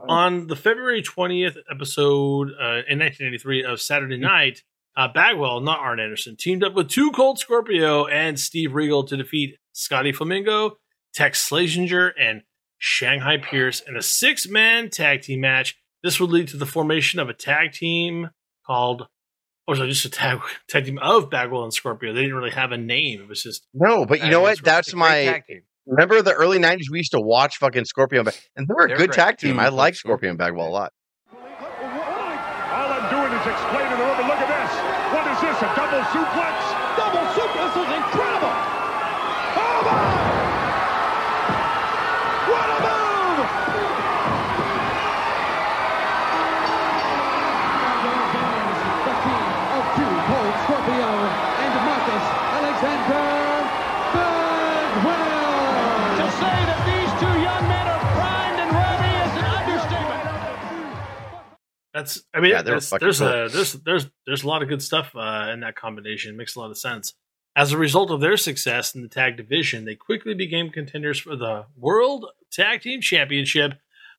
On 0.09 0.47
the 0.47 0.55
February 0.55 1.03
20th 1.03 1.57
episode 1.69 2.49
uh, 2.59 2.81
in 2.89 2.99
1983 2.99 3.63
of 3.63 3.79
Saturday 3.81 4.17
Night, 4.17 4.63
uh, 4.95 5.07
Bagwell, 5.07 5.61
not 5.61 5.79
Arn 5.79 5.99
Anderson, 5.99 6.35
teamed 6.35 6.63
up 6.63 6.73
with 6.73 6.89
Two 6.89 7.11
Cold 7.11 7.39
Scorpio 7.39 8.05
and 8.05 8.39
Steve 8.39 8.73
Regal 8.73 9.03
to 9.05 9.17
defeat 9.17 9.57
Scotty 9.71 10.11
Flamingo, 10.11 10.77
Tex 11.13 11.47
Slazenger, 11.47 12.11
and 12.19 12.43
Shanghai 12.77 13.37
Pierce 13.37 13.81
in 13.81 13.95
a 13.95 14.01
six 14.01 14.47
man 14.47 14.89
tag 14.89 15.21
team 15.21 15.41
match. 15.41 15.77
This 16.03 16.19
would 16.19 16.31
lead 16.31 16.47
to 16.49 16.57
the 16.57 16.65
formation 16.65 17.19
of 17.19 17.29
a 17.29 17.33
tag 17.33 17.71
team 17.71 18.29
called, 18.65 19.03
or 19.67 19.73
was 19.73 19.79
it 19.79 19.87
just 19.87 20.05
a 20.05 20.09
tag, 20.09 20.39
tag 20.67 20.85
team 20.85 20.99
of 20.99 21.29
Bagwell 21.29 21.63
and 21.63 21.73
Scorpio? 21.73 22.13
They 22.13 22.21
didn't 22.21 22.35
really 22.35 22.51
have 22.51 22.71
a 22.71 22.77
name. 22.77 23.21
It 23.21 23.29
was 23.29 23.43
just, 23.43 23.67
No, 23.73 24.05
but 24.05 24.23
you 24.23 24.29
know 24.29 24.41
what? 24.41 24.63
That's 24.63 24.93
my. 24.93 25.43
Remember 25.85 26.21
the 26.21 26.33
early 26.33 26.59
'90s? 26.59 26.89
We 26.91 26.99
used 26.99 27.11
to 27.11 27.19
watch 27.21 27.57
fucking 27.57 27.85
Scorpion, 27.85 28.19
and 28.21 28.25
Bag- 28.27 28.35
and 28.55 28.67
they 28.67 28.73
were 28.73 28.85
a 28.85 28.87
They're 28.87 28.97
good 28.97 29.09
great. 29.09 29.15
tag 29.17 29.37
team. 29.37 29.51
Dude, 29.55 29.59
I 29.59 29.69
like 29.69 29.95
Scorpio. 29.95 30.29
Scorpio 30.31 30.37
Bagwell 30.37 30.67
a 30.67 30.69
lot. 30.69 30.93
All 31.31 31.37
I'm 32.89 33.09
doing 33.11 33.31
is 33.35 33.45
explaining 33.47 33.91
the 33.91 34.03
rubber. 34.03 34.23
Look 34.23 34.39
at 34.39 34.47
this. 34.47 34.71
What 35.11 35.25
is 35.27 35.39
this? 35.43 35.57
A 35.59 35.69
double 35.75 36.03
suplex? 36.09 36.55
Double 36.55 36.71
suplex 36.71 36.82
That's 61.93 62.23
I 62.33 62.39
mean 62.39 62.51
Yeah, 62.51 62.61
there's 62.61 62.89
there's 62.89 63.19
cool. 63.19 63.27
a 63.27 63.49
there's 63.49 63.73
there's 63.73 64.07
there's 64.25 64.43
a 64.43 64.47
lot 64.47 64.63
of 64.63 64.69
good 64.69 64.81
stuff 64.81 65.11
uh, 65.15 65.49
in 65.53 65.59
that 65.61 65.75
combination. 65.75 66.33
It 66.33 66.37
makes 66.37 66.55
a 66.55 66.59
lot 66.59 66.71
of 66.71 66.77
sense. 66.77 67.13
As 67.55 67.71
a 67.71 67.77
result 67.77 68.09
of 68.09 68.19
their 68.19 68.35
success 68.35 68.95
in 68.95 69.03
the 69.03 69.07
tag 69.07 69.37
division, 69.37 69.85
they 69.85 69.93
quickly 69.95 70.33
became 70.33 70.71
contenders 70.71 71.19
for 71.19 71.35
the 71.35 71.65
World 71.77 72.25
Tag 72.51 72.81
Team 72.81 72.99
Championship. 72.99 73.73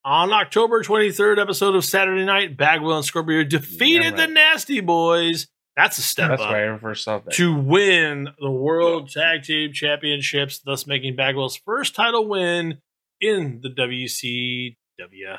On 0.04 0.32
October 0.32 0.82
23rd 0.84 1.40
episode 1.40 1.74
of 1.74 1.82
Saturday 1.84 2.24
Night, 2.26 2.56
Bagwell 2.58 2.98
and 2.98 3.04
Scorpio 3.04 3.42
defeated 3.42 4.18
Yeah, 4.18 4.26
the. 4.26 4.32
Nasty 4.32 4.80
Boys. 4.80 5.48
That's 5.76 5.98
a 5.98 6.02
step 6.02 6.28
That's 6.28 6.42
up 6.42 6.50
why 6.50 6.72
I 6.72 6.78
first 6.78 7.02
saw 7.02 7.18
to 7.18 7.54
win 7.56 8.28
the 8.38 8.50
World 8.50 9.10
Tag 9.10 9.42
Team 9.42 9.72
Championships, 9.72 10.60
thus 10.60 10.86
making 10.86 11.16
Bagwell's 11.16 11.56
first 11.56 11.96
title 11.96 12.28
win 12.28 12.78
in 13.20 13.60
the 13.62 13.70
WCW. 13.70 15.38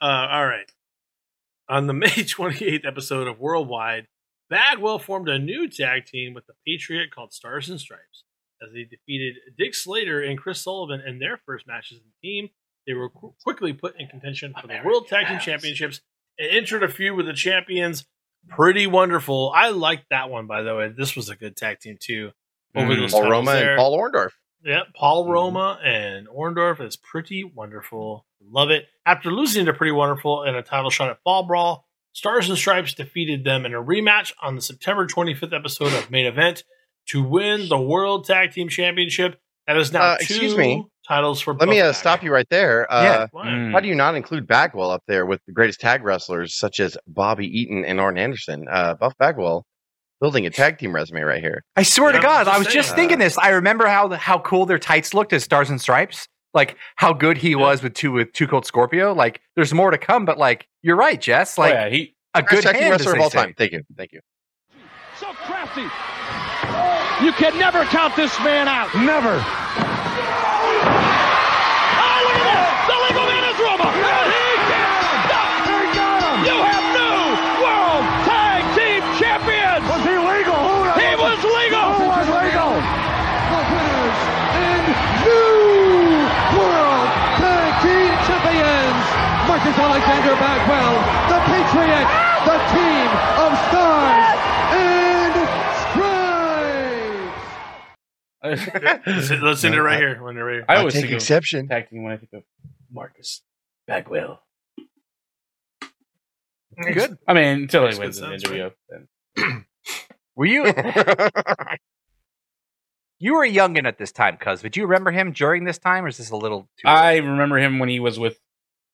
Uh, 0.00 0.04
all 0.30 0.46
right. 0.46 0.70
On 1.68 1.86
the 1.86 1.92
May 1.94 2.06
28th 2.08 2.86
episode 2.86 3.26
of 3.26 3.38
Worldwide, 3.40 4.06
Bagwell 4.50 4.98
formed 4.98 5.28
a 5.28 5.38
new 5.38 5.68
tag 5.68 6.06
team 6.06 6.34
with 6.34 6.46
the 6.46 6.52
Patriot 6.66 7.10
called 7.14 7.32
Stars 7.32 7.68
and 7.70 7.80
Stripes. 7.80 8.24
As 8.62 8.72
they 8.72 8.84
defeated 8.84 9.34
Dick 9.58 9.74
Slater 9.74 10.22
and 10.22 10.38
Chris 10.38 10.60
Sullivan 10.62 11.00
in 11.06 11.18
their 11.18 11.38
first 11.44 11.66
matches 11.66 11.98
in 11.98 12.04
the 12.04 12.28
team, 12.28 12.48
they 12.86 12.92
were 12.94 13.08
qu- 13.10 13.34
quickly 13.42 13.72
put 13.72 13.98
in 13.98 14.06
contention 14.08 14.54
for 14.60 14.66
the 14.66 14.78
World 14.84 15.08
Tag 15.08 15.26
Team 15.26 15.38
Championships 15.38 16.00
and 16.38 16.50
entered 16.50 16.82
a 16.82 16.88
feud 16.88 17.16
with 17.16 17.26
the 17.26 17.32
champions. 17.32 18.04
Pretty 18.48 18.86
wonderful. 18.86 19.50
I 19.54 19.70
liked 19.70 20.04
that 20.10 20.28
one, 20.30 20.46
by 20.46 20.62
the 20.62 20.74
way. 20.74 20.88
This 20.96 21.16
was 21.16 21.30
a 21.30 21.36
good 21.36 21.56
tag 21.56 21.80
team, 21.80 21.96
too. 21.98 22.30
Over 22.76 22.92
Mm. 22.92 22.96
those 23.00 23.12
Paul 23.12 23.30
Roma 23.30 23.52
there. 23.52 23.70
and 23.72 23.78
Paul 23.78 23.98
Orndorff. 23.98 24.32
Yeah, 24.64 24.80
Paul 24.96 25.28
Roma 25.30 25.78
and 25.84 26.26
Orndorff 26.28 26.80
is 26.84 26.96
pretty 26.96 27.44
wonderful. 27.44 28.26
Love 28.46 28.70
it. 28.70 28.86
After 29.06 29.30
losing 29.30 29.66
to 29.66 29.72
Pretty 29.72 29.92
Wonderful 29.92 30.44
in 30.44 30.54
a 30.54 30.62
title 30.62 30.90
shot 30.90 31.10
at 31.10 31.18
Fall 31.22 31.44
Brawl, 31.46 31.86
Stars 32.12 32.48
and 32.48 32.56
Stripes 32.58 32.94
defeated 32.94 33.44
them 33.44 33.66
in 33.66 33.74
a 33.74 33.82
rematch 33.82 34.32
on 34.42 34.54
the 34.54 34.60
September 34.62 35.06
25th 35.06 35.54
episode 35.54 35.92
of 35.92 36.10
Main 36.10 36.26
Event 36.26 36.64
to 37.08 37.22
win 37.22 37.68
the 37.68 37.78
World 37.80 38.24
Tag 38.26 38.52
Team 38.52 38.68
Championship. 38.68 39.38
That 39.66 39.76
is 39.76 39.92
now 39.92 40.02
Uh, 40.02 40.16
two 40.18 40.22
excuse 40.24 40.56
me. 40.56 40.86
titles 41.08 41.40
for 41.40 41.54
Let 41.54 41.68
me 41.68 41.80
uh, 41.80 41.92
stop 41.92 42.22
you 42.22 42.32
right 42.32 42.48
there. 42.50 42.90
Uh, 42.92 43.02
Yeah. 43.02 43.26
Why? 43.32 43.46
Mm. 43.46 43.72
How 43.72 43.80
do 43.80 43.88
you 43.88 43.94
not 43.94 44.14
include 44.14 44.46
Bagwell 44.46 44.90
up 44.90 45.02
there 45.08 45.24
with 45.26 45.40
the 45.46 45.52
greatest 45.52 45.80
tag 45.80 46.04
wrestlers 46.04 46.54
such 46.54 46.80
as 46.80 46.96
Bobby 47.06 47.46
Eaton 47.46 47.84
and 47.84 47.98
Arn 48.00 48.16
Anderson? 48.18 48.66
Uh, 48.70 48.94
Buff 48.94 49.14
Bagwell 49.18 49.64
building 50.20 50.46
a 50.46 50.50
tag 50.50 50.78
team 50.78 50.94
resume 50.94 51.22
right 51.22 51.40
here. 51.42 51.62
I 51.76 51.82
swear 51.82 52.10
Yeah, 52.12 52.18
to 52.18 52.22
God, 52.22 52.48
I'm 52.48 52.58
was 52.58 52.66
just 52.66 52.74
just 52.74 52.88
saying. 52.90 52.96
thinking 52.98 53.18
this. 53.18 53.36
I 53.38 53.50
remember 53.50 53.86
how 53.86 54.10
how 54.10 54.38
cool 54.40 54.66
their 54.66 54.78
tights 54.78 55.14
looked 55.14 55.32
as 55.32 55.44
Stars 55.44 55.70
and 55.70 55.80
Stripes. 55.80 56.26
Like 56.54 56.76
how 56.96 57.12
good 57.12 57.36
he 57.36 57.54
was 57.56 57.82
with 57.82 57.94
two 57.94 58.12
with 58.12 58.32
two 58.32 58.46
Cold 58.46 58.64
Scorpio. 58.66 59.12
Like 59.12 59.40
there's 59.56 59.74
more 59.74 59.90
to 59.90 59.98
come, 59.98 60.24
but 60.24 60.38
like 60.38 60.66
you're 60.82 60.96
right, 60.96 61.20
Jess. 61.20 61.58
oh, 61.58 61.62
Like 61.62 61.74
yeah, 61.74 61.88
he. 61.88 62.14
a 62.34 62.42
good 62.42 62.62
tag 62.62 62.74
team 62.74 62.82
hand, 62.82 62.92
wrestler 62.92 63.14
of 63.14 63.20
all 63.20 63.30
say. 63.30 63.38
time. 63.38 63.54
Thank 63.58 63.72
you. 63.72 63.82
Thank 63.96 64.12
you. 64.12 64.20
So 65.18 65.26
crafty. 65.32 65.82
You 67.24 67.32
can 67.32 67.56
never 67.58 67.84
count 67.84 68.16
this 68.16 68.36
man 68.40 68.68
out. 68.68 68.92
Never. 68.94 69.42
Marcus 89.64 89.80
Alexander 89.80 90.34
Bagwell, 90.34 90.94
the 91.32 91.40
Patriot, 91.48 92.08
the 92.44 92.58
Team 92.74 93.08
of 93.40 93.50
Stars 93.70 94.28
and 94.76 95.32
Stripes. 98.44 98.68
let's, 99.06 99.30
let's 99.42 99.64
end 99.64 99.74
it 99.74 99.80
right 99.80 99.98
here. 99.98 100.22
When 100.22 100.36
right 100.36 100.56
here. 100.56 100.64
I 100.68 100.74
I 100.74 100.76
always 100.80 100.92
take 100.92 101.04
think 101.04 101.14
exception. 101.14 101.66
tag 101.66 101.88
team 101.88 102.02
when 102.02 102.12
I 102.12 102.18
think 102.18 102.34
of 102.34 102.42
Marcus 102.92 103.40
Bagwell. 103.86 104.42
Good. 106.92 107.16
I 107.26 107.32
mean, 107.32 107.62
until 107.62 107.90
he 107.90 107.98
wins 107.98 108.18
an 108.18 108.32
sense, 108.32 108.44
interview, 108.44 108.68
then 108.90 109.08
Were 110.36 110.44
you 110.44 110.66
you 113.18 113.32
were 113.32 113.44
a 113.44 113.50
youngin 113.50 113.86
at 113.86 113.96
this 113.96 114.12
time, 114.12 114.36
cuz? 114.36 114.60
But 114.60 114.72
do 114.72 114.80
you 114.80 114.86
remember 114.86 115.10
him 115.10 115.32
during 115.32 115.64
this 115.64 115.78
time, 115.78 116.04
or 116.04 116.08
is 116.08 116.18
this 116.18 116.28
a 116.28 116.36
little 116.36 116.68
too 116.78 116.86
I 116.86 117.16
remember 117.16 117.56
him 117.56 117.78
when 117.78 117.88
he 117.88 117.98
was 117.98 118.18
with, 118.18 118.38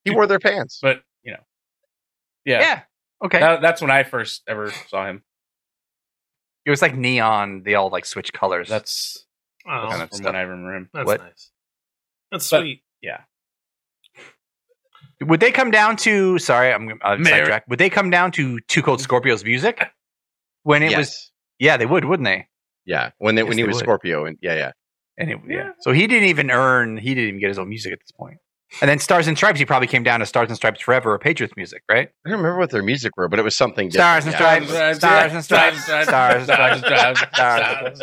he 0.03 0.11
wore 0.11 0.27
their 0.27 0.39
pants. 0.39 0.79
but 0.81 1.01
you 1.23 1.31
know, 1.33 1.39
yeah, 2.45 2.59
Yeah. 2.61 2.81
Okay. 3.23 3.39
That, 3.39 3.61
that's 3.61 3.81
when 3.81 3.91
I 3.91 4.03
first 4.03 4.41
ever 4.47 4.71
saw 4.89 5.05
him. 5.07 5.21
it 6.65 6.69
was 6.71 6.81
like 6.81 6.95
neon, 6.95 7.61
they 7.63 7.75
all 7.75 7.89
like 7.89 8.05
switch 8.05 8.33
colors. 8.33 8.67
That's, 8.69 9.25
Oh, 9.67 9.87
kind 9.89 10.01
of 10.01 10.09
from 10.09 10.17
stuff. 10.17 10.25
when 10.25 10.35
I 10.35 10.41
remember 10.41 10.75
him. 10.75 10.89
that's 10.91 11.05
what? 11.05 11.21
nice. 11.21 11.51
That's 12.31 12.49
But- 12.49 12.61
sweet. 12.61 12.81
Yeah. 13.01 13.21
Would 15.21 15.39
they 15.39 15.51
come 15.51 15.69
down 15.69 15.97
to? 15.97 16.39
Sorry, 16.39 16.73
I'm 16.73 16.97
uh, 17.03 17.15
Mary- 17.17 17.25
sidetrack. 17.41 17.67
Would 17.67 17.77
they 17.77 17.91
come 17.91 18.09
down 18.09 18.31
to 18.31 18.59
Two 18.61 18.81
Cold 18.81 18.99
Scorpios 19.01 19.43
music 19.45 19.79
when 20.63 20.81
it 20.81 20.89
yes. 20.91 20.97
was? 20.97 21.31
Yeah, 21.59 21.77
they 21.77 21.85
would, 21.85 22.05
wouldn't 22.05 22.25
they? 22.25 22.47
yeah. 22.85 23.11
When 23.19 23.35
they, 23.35 23.41
Yes, 23.43 23.49
when 23.49 23.57
he 23.59 23.63
they 23.63 23.67
was 23.67 23.75
would. 23.75 23.83
Scorpio 23.83 24.25
and 24.25 24.39
yeah, 24.41 24.55
yeah. 24.55 24.71
And 25.19 25.29
it, 25.29 25.37
yeah. 25.47 25.71
So 25.81 25.91
he 25.91 26.07
didn't 26.07 26.29
even 26.29 26.49
earn. 26.49 26.97
He 26.97 27.13
didn't 27.13 27.27
even 27.27 27.39
get 27.39 27.49
his 27.49 27.59
own 27.59 27.69
music 27.69 27.93
at 27.93 27.99
this 27.99 28.09
point. 28.11 28.37
And 28.79 28.89
then 28.89 28.99
Stars 28.99 29.27
and 29.27 29.35
Stripes, 29.35 29.59
he 29.59 29.65
probably 29.65 29.87
came 29.87 30.03
down 30.03 30.21
to 30.21 30.25
Stars 30.25 30.47
and 30.47 30.55
Stripes 30.55 30.79
Forever 30.81 31.11
or 31.13 31.19
Patriots 31.19 31.53
music, 31.57 31.83
right? 31.89 32.09
I 32.25 32.29
don't 32.29 32.37
remember 32.39 32.57
what 32.59 32.69
their 32.69 32.81
music 32.83 33.11
were, 33.17 33.27
but 33.27 33.37
it 33.37 33.41
was 33.43 33.55
something 33.57 33.91
Stars 33.91 34.23
different. 34.25 34.63
and 34.63 34.69
yeah. 34.69 34.93
Stripes, 34.93 34.97
Stars 34.99 35.33
and 35.33 35.43
Stripes, 35.43 35.83
Stars 36.07 36.47
and 36.49 36.83
Stripes, 36.83 37.19
Stars. 37.33 37.97
Stars. 37.97 38.01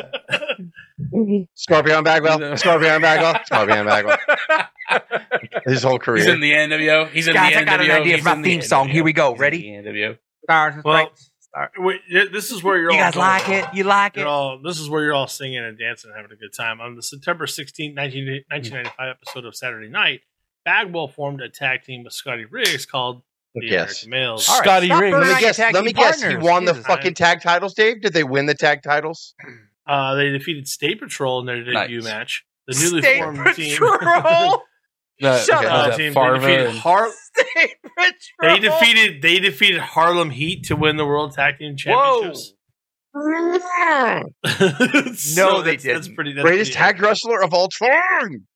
Scorpion 1.55 2.05
Bagwell, 2.05 2.57
Scorpion 2.57 3.01
Bagwell, 3.01 3.41
Scorpion 3.47 3.87
Bagwell. 3.87 4.19
His 5.67 5.83
whole 5.83 5.99
career. 5.99 6.19
He's 6.25 6.33
in 6.33 6.41
the 6.41 6.53
NWO. 6.53 7.09
He's 7.11 7.29
in 7.29 7.35
Guys, 7.35 7.53
the 7.55 7.61
I 7.61 7.65
got 7.65 7.81
an 7.81 7.91
idea 7.91 8.15
He's 8.17 8.23
for 8.23 8.31
my 8.31 8.33
in 8.37 8.43
the 8.43 8.49
theme 8.51 8.63
song. 8.63 8.89
NWO. 8.89 8.93
Here 8.93 9.05
we 9.05 9.13
go. 9.13 9.33
He's 9.33 9.41
Ready? 9.41 9.63
NWO. 9.65 10.19
Stars 10.45 10.75
and 10.75 10.85
Well, 10.85 10.97
Stripes. 11.05 11.31
Stars. 11.41 11.71
Wait, 11.79 12.01
this 12.33 12.51
is 12.51 12.63
where 12.63 12.79
you're 12.79 12.91
You 12.93 12.99
all 12.99 13.05
guys 13.13 13.17
like 13.17 13.49
it? 13.49 13.65
You 13.75 13.85
like 13.85 14.17
it? 14.17 14.21
You're 14.21 14.29
all, 14.29 14.61
this 14.63 14.79
is 14.81 14.89
where 14.91 15.03
you're 15.03 15.15
all 15.15 15.27
singing 15.27 15.59
and 15.65 15.79
dancing 15.79 16.11
and 16.11 16.17
having 16.17 16.33
a 16.37 16.39
good 16.41 16.53
time. 16.57 16.81
On 16.81 16.95
the 16.95 17.03
September 17.03 17.47
16, 17.47 17.95
19, 17.95 18.45
1995 18.49 19.09
episode 19.09 19.45
of 19.47 19.57
Saturday 19.57 19.89
Night, 19.89 20.21
Bagwell 20.69 21.09
formed 21.09 21.41
a 21.41 21.49
tag 21.49 21.83
team 21.83 22.05
with 22.05 22.13
Scotty 22.13 22.45
Riggs 22.45 22.85
called 22.85 23.23
the 23.55 23.67
Yes. 23.67 24.03
American 24.05 24.11
Males. 24.11 24.49
All 24.49 24.57
right, 24.57 24.65
Scotty 24.65 24.87
stop 24.89 25.01
Riggs. 25.01 25.17
Let 25.17 25.35
me 25.35 25.41
guess. 25.41 25.57
tag 25.57 25.75
Let 25.75 25.85
me 25.85 25.93
team 25.95 26.03
guess. 26.03 26.17
He 26.21 26.23
partners. 26.29 26.45
won 26.45 26.65
the 26.67 26.73
Jesus. 26.73 26.87
fucking 26.87 27.15
tag 27.15 27.41
titles, 27.43 27.73
Dave. 27.75 28.03
Did 28.03 28.13
they 28.13 28.25
win 28.25 28.45
the 28.47 28.55
tag 28.55 28.83
titles? 28.83 29.35
Uh, 29.87 30.15
they 30.17 30.29
defeated 30.31 30.69
State 30.69 31.01
Patrol 31.01 31.41
in 31.41 31.47
their 31.47 31.65
debut 31.65 32.01
Nice. 32.01 32.05
match. 32.05 32.45
The 32.67 32.79
newly 32.79 33.01
State 33.01 33.19
formed 33.23 33.55
team. 33.57 33.79
Patrol. 33.79 34.63
The, 35.21 35.37
Shut 35.39 35.65
was 35.65 35.73
up. 35.73 35.97
Team 35.97 36.13
they 36.15 36.39
defeated 36.39 36.71
Har- 36.77 37.11
State 37.11 37.75
Patrol. 37.83 38.55
They 38.55 38.59
defeated 38.61 39.21
they 39.23 39.41
defeated 39.41 39.81
Harlem 39.81 40.31
Heat 40.31 40.67
to 40.67 40.77
win 40.77 40.97
the 40.97 41.05
World 41.05 41.33
Tag 41.33 41.59
Team 41.59 41.77
Championships. 41.77 42.53
No, 43.15 44.23
So 45.15 45.63
they 45.63 45.77
that's- 45.77 45.83
That's 45.83 45.83
didn't. 45.83 46.15
pretty. 46.15 46.33
That's 46.35 46.45
Greatest 46.45 46.73
pretty 46.73 46.93
tag 46.93 47.03
wrestler 47.03 47.43
of 47.43 47.53
all 47.53 47.69
time. 47.69 48.47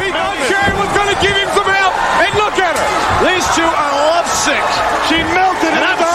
He 0.00 0.08
thought 0.10 0.36
Sherry 0.48 0.72
was 0.80 0.90
going 0.96 1.10
to 1.12 1.18
give 1.20 1.36
him 1.36 1.50
some 1.52 1.68
help. 1.68 1.94
And 2.24 2.32
look 2.40 2.56
at 2.56 2.74
her. 2.74 2.88
These 3.28 3.46
two 3.52 3.68
are 3.68 3.92
lovesick. 4.16 4.64
She 5.08 5.20
melted 5.36 5.76
in 5.76 6.09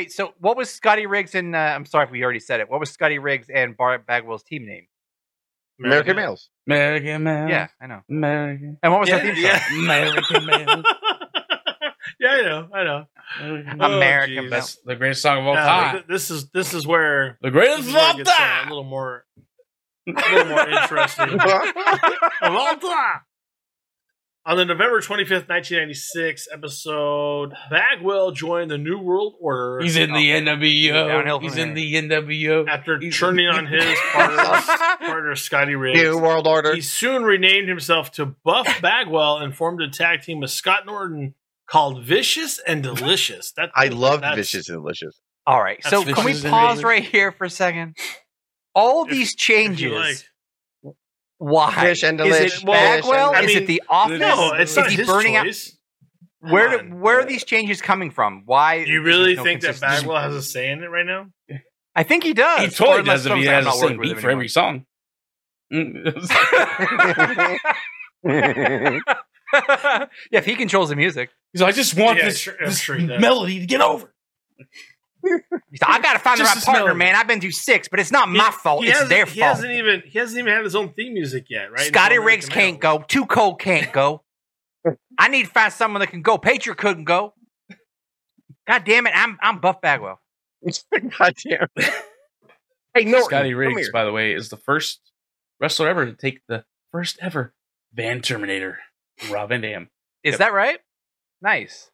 Wait, 0.00 0.10
so 0.10 0.32
what 0.38 0.56
was 0.56 0.70
Scotty 0.70 1.04
Riggs 1.04 1.34
and 1.34 1.54
uh, 1.54 1.58
I'm 1.58 1.84
sorry 1.84 2.06
if 2.06 2.10
we 2.10 2.24
already 2.24 2.40
said 2.40 2.60
it. 2.60 2.70
What 2.70 2.80
was 2.80 2.88
Scotty 2.90 3.18
Riggs 3.18 3.48
and 3.54 3.76
Bart 3.76 4.06
Bagwell's 4.06 4.42
team 4.42 4.64
name? 4.64 4.86
American 5.78 6.16
males. 6.16 6.48
American 6.66 7.22
Males. 7.22 7.50
Yeah, 7.50 7.68
I 7.78 7.86
know. 7.86 8.00
American. 8.08 8.78
And 8.82 8.92
what 8.92 9.00
was 9.00 9.10
Yeah, 9.10 9.18
that 9.18 9.34
theme 9.34 9.36
song? 9.36 9.78
American 9.84 10.46
man. 10.46 10.68
yeah, 12.18 12.28
I 12.30 12.42
know, 12.42 12.68
I 12.72 12.84
know. 12.84 13.04
American 13.38 13.82
Oh, 13.82 13.96
American. 13.96 14.48
That's 14.48 14.76
the 14.86 14.96
greatest 14.96 15.20
song 15.20 15.40
of 15.40 15.46
all 15.48 15.54
Yeah, 15.54 15.66
time. 15.66 15.94
th- 15.96 16.06
this 16.08 16.30
is 16.30 16.48
this 16.48 16.72
is 16.72 16.86
where 16.86 17.38
The 17.42 17.50
greatest 17.50 17.80
is 17.80 17.88
of 17.88 17.96
all 17.96 18.10
it 18.12 18.16
gets 18.24 18.30
uh, 18.30 18.62
a 18.64 18.68
little 18.68 18.84
more 18.84 19.26
a 20.08 20.12
little 20.12 20.46
more 20.46 20.66
interesting. 20.66 21.28
of 21.40 21.44
all 22.42 22.76
time. 22.76 23.20
On 24.46 24.56
the 24.56 24.64
November 24.64 25.00
25th, 25.02 25.48
1996 25.50 26.48
episode, 26.50 27.52
Bagwell 27.70 28.30
joined 28.32 28.70
the 28.70 28.78
New 28.78 28.98
World 28.98 29.34
Order 29.38 29.80
He's 29.82 29.96
in 29.96 30.14
the 30.14 30.30
NWO. 30.30 31.42
He's 31.42 31.58
in 31.58 31.74
the 31.74 31.94
NWO. 31.94 32.66
after 32.66 32.98
He's 32.98 33.18
turning 33.18 33.48
on 33.48 33.66
his 33.66 33.84
partner, 34.12 34.36
partner 35.06 35.36
Scotty 35.36 35.74
Riggs. 35.74 36.00
New 36.00 36.18
World 36.18 36.46
Order. 36.46 36.74
He 36.74 36.80
soon 36.80 37.22
renamed 37.22 37.68
himself 37.68 38.12
to 38.12 38.26
Buff 38.42 38.80
Bagwell 38.80 39.36
and 39.38 39.54
formed 39.54 39.82
a 39.82 39.90
tag 39.90 40.22
team 40.22 40.40
with 40.40 40.50
Scott 40.50 40.86
Norton 40.86 41.34
called 41.68 42.02
Vicious 42.02 42.58
and 42.66 42.82
Delicious. 42.82 43.52
That 43.52 43.70
I 43.74 43.88
love 43.88 44.22
Vicious 44.34 44.70
and 44.70 44.78
Delicious. 44.78 45.20
All 45.46 45.62
right, 45.62 45.84
so 45.84 46.02
can 46.02 46.24
we 46.24 46.40
pause 46.40 46.82
right 46.82 47.04
here 47.04 47.30
for 47.30 47.44
a 47.44 47.50
second? 47.50 47.94
All 48.74 49.04
If- 49.04 49.10
these 49.10 49.34
if 49.34 49.48
you 49.48 49.54
changes. 49.54 50.24
Like. 51.40 51.52
Why? 51.52 51.72
Fish 51.86 52.02
and 52.04 52.20
Is 52.20 52.26
delicious. 52.26 52.60
it 52.62 52.66
Bagwell? 52.66 53.34
I 53.34 53.40
is 53.42 53.56
it 53.56 53.66
the 53.66 53.82
office? 53.88 54.20
No, 54.20 54.52
it's 54.52 54.70
is 54.72 54.76
not 54.76 54.90
he 54.90 54.96
his 54.96 55.06
burning 55.06 55.34
choice. 55.34 55.70
out? 56.42 56.50
Where 56.52 56.78
Come 56.78 56.88
do, 56.88 56.94
on. 56.94 57.00
where 57.00 57.20
are 57.20 57.24
these 57.24 57.44
changes 57.44 57.80
coming 57.82 58.10
from? 58.10 58.42
Why? 58.46 58.84
Do 58.84 58.90
you 58.92 59.02
really 59.02 59.34
no 59.36 59.42
think 59.42 59.60
that? 59.62 59.80
Bagwell 59.80 60.20
has 60.22 60.34
a 60.34 60.42
say 60.42 60.70
in 60.70 60.82
it 60.82 60.86
right 60.86 61.04
now? 61.04 61.26
I 61.94 62.02
think 62.02 62.24
he 62.24 62.32
does. 62.34 62.60
He 62.60 62.66
Or 62.66 62.70
totally 62.70 62.98
unless 63.00 63.24
does 63.24 63.32
if 63.32 63.38
he 63.38 63.44
has 63.46 63.64
a 63.64 63.68
not 63.68 63.74
same 63.76 64.00
beat 64.00 64.12
him 64.12 64.18
for 64.18 64.30
every 64.30 64.48
song. 64.48 64.86
Yeah, 69.52 70.06
if 70.38 70.44
he 70.46 70.54
controls 70.54 70.90
the 70.90 70.96
music, 70.96 71.30
He's 71.52 71.60
like, 71.62 71.74
I 71.74 71.76
just 71.76 71.96
want 71.98 72.18
Yeah, 72.18 72.26
this, 72.26 72.38
sure- 72.38 72.54
this 72.64 72.78
sure 72.80 72.96
melody 72.98 73.58
to 73.58 73.66
get 73.66 73.80
over. 73.80 74.14
He's 75.22 75.80
like, 75.82 75.90
I 75.90 76.00
gotta 76.00 76.18
find 76.18 76.38
the 76.40 76.44
right 76.44 76.56
partner, 76.62 76.84
melody. 76.86 76.98
man. 76.98 77.14
I've 77.14 77.26
been 77.26 77.40
through 77.40 77.50
six, 77.52 77.88
but 77.88 78.00
it's 78.00 78.10
not 78.12 78.28
my 78.28 78.50
fault. 78.50 78.84
It's 78.84 78.92
hasn't- 78.92 79.10
their 79.10 79.26
He 79.26 79.40
fault. 79.40 79.54
hasn't 79.56 79.72
even 79.72 80.02
he 80.06 80.18
hasn't 80.18 80.38
even 80.38 80.52
had 80.52 80.64
his 80.64 80.74
own 80.74 80.92
theme 80.94 81.14
music 81.14 81.46
yet, 81.50 81.70
right? 81.70 81.80
Scotty 81.86 82.18
Riggs 82.18 82.48
can't 82.48 82.80
go. 82.80 83.04
Two 83.06 83.26
Cold 83.26 83.60
can't 83.60 83.92
go. 83.92 84.22
I 85.18 85.28
need 85.28 85.44
to 85.44 85.50
find 85.50 85.72
someone 85.72 86.00
that 86.00 86.08
can 86.08 86.22
go. 86.22 86.38
Patriot 86.38 86.76
couldn't 86.78 87.04
go. 87.04 87.34
God 88.66 88.84
damn 88.84 89.06
it! 89.06 89.12
I'm 89.14 89.38
I'm 89.42 89.58
Buff 89.58 89.80
Bagwell. 89.80 90.20
God 91.18 91.34
damn. 91.44 91.66
Hey, 92.94 93.04
Norton, 93.04 93.24
Scotty 93.24 93.54
Riggs, 93.54 93.90
by 93.92 94.04
the 94.04 94.12
way, 94.12 94.32
is 94.32 94.48
the 94.48 94.56
first 94.56 95.00
wrestler 95.60 95.88
ever 95.88 96.06
to 96.06 96.12
take 96.12 96.40
the 96.48 96.64
first 96.92 97.18
ever 97.20 97.54
Van 97.92 98.20
Terminator, 98.20 98.78
from 99.18 99.32
Rob 99.32 99.48
Van 99.50 99.60
Dam. 99.60 99.90
Is 100.24 100.32
Yep. 100.32 100.38
that 100.40 100.52
right? 100.52 100.78
Nice. 101.42 101.90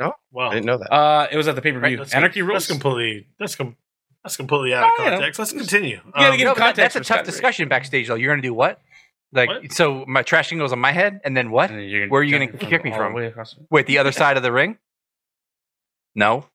Oh 0.00 0.12
well, 0.32 0.50
I 0.50 0.54
didn't 0.54 0.66
know 0.66 0.78
that. 0.78 0.92
Uh, 0.92 1.28
it 1.30 1.36
was 1.36 1.46
at 1.48 1.54
the 1.54 1.62
pay 1.62 1.72
per 1.72 1.80
view. 1.80 1.96
that's, 1.98 2.14
Anarchy 2.14 2.40
That's 2.40 2.48
Rules. 2.48 2.66
completely 2.66 3.26
that's 3.38 3.54
com- 3.54 3.76
that's 4.24 4.36
completely 4.36 4.74
out 4.74 4.84
of 4.84 4.90
Oh, 4.98 5.04
you 5.04 5.10
know, 5.10 5.16
context. 5.18 5.38
Let's 5.38 5.52
continue. 5.52 6.00
gotta 6.12 6.30
Um, 6.32 6.36
get- 6.36 6.44
No, 6.44 6.50
but 6.50 6.54
that- 6.58 6.64
context 6.64 6.76
that's 6.76 6.94
a 6.96 6.98
tough 6.98 7.06
Scotty 7.06 7.18
Riggs. 7.20 7.28
discussion 7.32 7.68
backstage, 7.68 8.08
though. 8.08 8.14
You're 8.16 8.32
gonna 8.32 8.42
do 8.42 8.54
what? 8.54 8.80
Like, 9.32 9.48
What? 9.48 9.72
so 9.72 10.04
my 10.06 10.22
trashing 10.22 10.58
goes 10.58 10.72
on 10.72 10.78
my 10.78 10.92
head, 10.92 11.20
and 11.24 11.36
then 11.36 11.50
what? 11.50 11.70
And 11.70 11.78
then 11.80 11.88
you're 11.88 12.08
Where 12.08 12.20
are 12.20 12.24
you 12.24 12.32
gonna 12.32 12.56
kick 12.58 12.84
me 12.84 12.90
from? 12.92 13.14
the- 13.14 13.56
Wait, 13.70 13.86
the 13.86 13.98
other 13.98 14.12
side 14.12 14.36
of 14.36 14.42
the 14.42 14.50
ring? 14.52 14.78
No. 16.14 16.46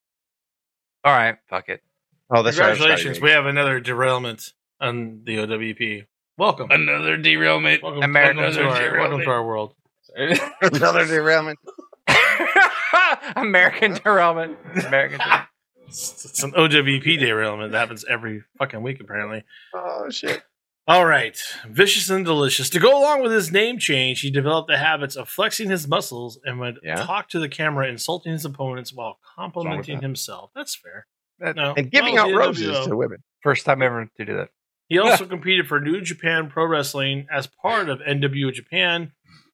All 1.04 1.14
right, 1.16 1.38
fuck 1.50 1.70
it. 1.70 1.82
oh, 2.30 2.42
that's 2.44 2.58
right. 2.58 2.70
congratulations, 2.76 3.20
we 3.22 3.30
have 3.32 3.46
another 3.46 3.80
derailment 3.80 4.54
on 4.82 5.22
the 5.24 5.38
OWP. 5.38 6.06
Welcome, 6.38 6.72
Another 6.72 7.18
derailment. 7.18 7.84
welcome, 7.84 8.02
American 8.04 8.38
welcome 8.38 8.56
to 8.64 8.68
our 8.70 8.80
derailment. 8.80 9.00
welcome 9.10 9.22
to 9.26 9.30
our 9.32 9.46
world. 9.46 9.76
Another 10.62 11.06
derailment. 11.06 11.60
American 13.36 13.94
derailment. 13.94 14.58
American. 14.86 15.20
Derailment. 15.20 15.46
It's, 15.88 16.24
it's 16.26 16.44
an 16.44 16.52
OWP 16.52 17.20
derailment 17.20 17.72
that 17.72 17.80
happens 17.80 18.06
every 18.08 18.44
fucking 18.60 18.82
week, 18.84 19.00
apparently. 19.02 19.44
Oh 19.74 20.10
shit. 20.10 20.44
All 20.88 21.06
right. 21.06 21.38
Vicious 21.68 22.10
and 22.10 22.26
delicious. 22.26 22.70
To 22.72 22.80
go 22.80 23.00
along 23.00 23.22
with 23.22 23.32
his 23.32 23.52
name 23.52 23.78
change, 23.78 24.22
he 24.22 24.32
developed 24.32 24.70
the 24.70 24.78
habits 24.78 25.16
of 25.16 25.30
flexing 25.30 25.70
his 25.70 25.88
muscles 25.88 26.40
and 26.44 26.60
would 26.60 26.80
Yeah. 26.84 26.96
talk 27.04 27.30
to 27.30 27.40
the 27.40 27.50
camera, 27.50 27.88
insulting 27.88 28.32
his 28.32 28.44
opponents 28.46 28.92
while 28.94 29.20
complimenting 29.36 29.96
that? 29.98 30.02
himself. 30.04 30.52
That's 30.56 30.76
fair. 30.76 31.06
That- 31.40 31.56
No. 31.56 31.74
And 31.78 31.92
giving 31.92 32.16
Well, 32.16 32.28
out 32.30 32.34
roses 32.36 32.86
to 32.88 32.96
women. 32.96 33.24
First 33.42 33.66
time 33.66 33.82
ever 33.84 34.10
to 34.18 34.26
do 34.26 34.36
that. 34.38 34.50
He 34.88 34.98
also 35.00 35.26
competed 35.26 35.68
for 35.68 35.80
New 35.80 36.02
Japan 36.02 36.50
Pro 36.50 36.66
Wrestling 36.66 37.28
as 37.32 37.48
part 37.48 37.90
of 37.90 38.00
NWO 38.00 38.52
Japan 38.52 39.12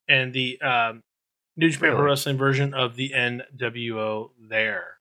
and 0.07 0.33
the 0.33 0.59
um, 0.61 1.03
New 1.57 1.69
Japan 1.69 1.93
Pro 1.93 2.03
Wrestling 2.03 2.37
version 2.37 2.73
of 2.73 2.95
the 2.95 3.11
NWO 3.15 4.31
there. 4.49 4.97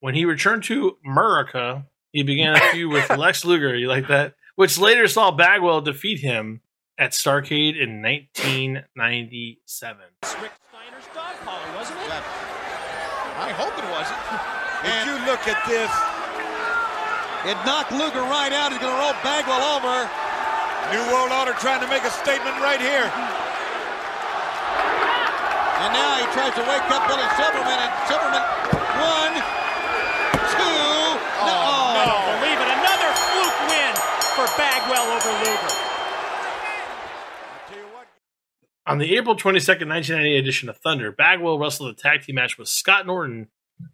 When 0.00 0.14
he 0.14 0.24
returned 0.26 0.64
to 0.64 0.98
America, 1.04 1.86
he 2.12 2.22
began 2.22 2.54
a 2.56 2.60
feud 2.70 2.92
with 2.92 3.08
Lex 3.16 3.44
Luger. 3.44 3.74
You 3.74 3.88
like 3.88 4.08
that? 4.08 4.34
Which 4.56 4.78
later 4.78 5.08
saw 5.08 5.30
Bagwell 5.30 5.80
defeat 5.80 6.20
him 6.20 6.60
at 6.98 7.12
Starcade 7.12 7.80
in 7.80 8.02
1997. 8.02 10.00
Rick 10.40 10.52
Steiner's 10.68 11.08
dog 11.14 11.34
collar, 11.44 11.76
wasn't 11.76 11.98
it? 12.00 12.24
I 13.36 13.52
hope 13.56 13.76
it 13.76 13.88
wasn't. 13.92 14.20
Did 14.84 15.06
you 15.08 15.16
look 15.24 15.44
at 15.48 15.60
this? 15.68 15.92
It 17.48 17.56
knocked 17.64 17.92
Luger 17.92 18.20
right 18.28 18.52
out. 18.52 18.72
He's 18.72 18.80
going 18.80 18.92
to 18.92 19.00
roll 19.00 19.16
Bagwell 19.24 19.64
over. 19.76 20.08
New 20.92 21.04
World 21.12 21.32
Order 21.32 21.52
trying 21.58 21.80
to 21.80 21.88
make 21.88 22.04
a 22.04 22.10
statement 22.10 22.56
right 22.60 22.80
here. 22.80 23.06
And 25.86 25.94
now 25.94 26.18
he 26.18 26.26
tries 26.34 26.52
to 26.54 26.62
wake 26.66 26.82
up 26.90 27.06
Billy 27.06 27.22
Silverman, 27.38 27.78
and 27.78 27.92
Silverman, 28.10 28.42
one, 28.98 29.34
two, 30.50 30.82
no. 31.46 31.54
Oh, 31.54 31.94
no, 31.94 32.40
believe 32.42 32.58
it. 32.58 32.66
Another 32.74 33.10
fluke 33.14 33.60
win 33.70 33.94
for 34.34 34.46
Bagwell 34.58 35.06
over 35.14 35.30
Luger. 35.46 35.74
Tell 37.68 37.78
you 37.78 37.86
what, 37.94 38.08
On 38.84 38.98
the 38.98 39.14
April 39.16 39.36
22nd, 39.36 39.86
1998 39.86 40.36
edition 40.36 40.68
of 40.68 40.76
Thunder, 40.78 41.12
Bagwell 41.12 41.60
wrestled 41.60 41.96
a 41.96 42.02
tag 42.02 42.22
team 42.22 42.34
match 42.34 42.58
with 42.58 42.66
Scott 42.66 43.06
Norton 43.06 43.46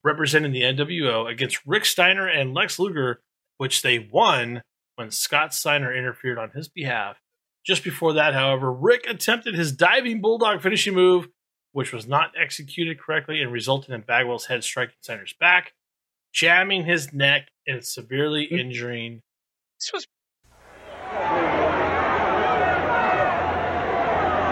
representing 0.02 0.52
the 0.52 0.62
NWO 0.62 1.30
against 1.30 1.60
Rick 1.66 1.84
Steiner 1.84 2.26
and 2.26 2.54
Lex 2.54 2.78
Luger, 2.78 3.20
which 3.58 3.82
they 3.82 3.98
won 3.98 4.62
when 4.96 5.10
Scott 5.10 5.52
Steiner 5.52 5.94
interfered 5.94 6.38
on 6.38 6.52
his 6.54 6.70
behalf. 6.70 7.18
Just 7.66 7.84
before 7.84 8.14
that, 8.14 8.32
however, 8.32 8.72
Rick 8.72 9.04
attempted 9.06 9.54
his 9.54 9.72
diving 9.72 10.22
bulldog 10.22 10.62
finishing 10.62 10.94
move, 10.94 11.28
which 11.72 11.92
was 11.92 12.06
not 12.06 12.32
executed 12.40 13.00
correctly 13.00 13.42
and 13.42 13.50
resulted 13.50 13.90
in 13.90 14.02
Bagwell's 14.02 14.46
head 14.46 14.62
striking 14.62 14.94
Steiner's 15.00 15.32
back, 15.32 15.72
jamming 16.32 16.84
his 16.84 17.12
neck 17.12 17.48
and 17.66 17.84
severely 17.84 18.44
injuring. 18.44 19.22
This 19.80 19.90
was 19.92 20.06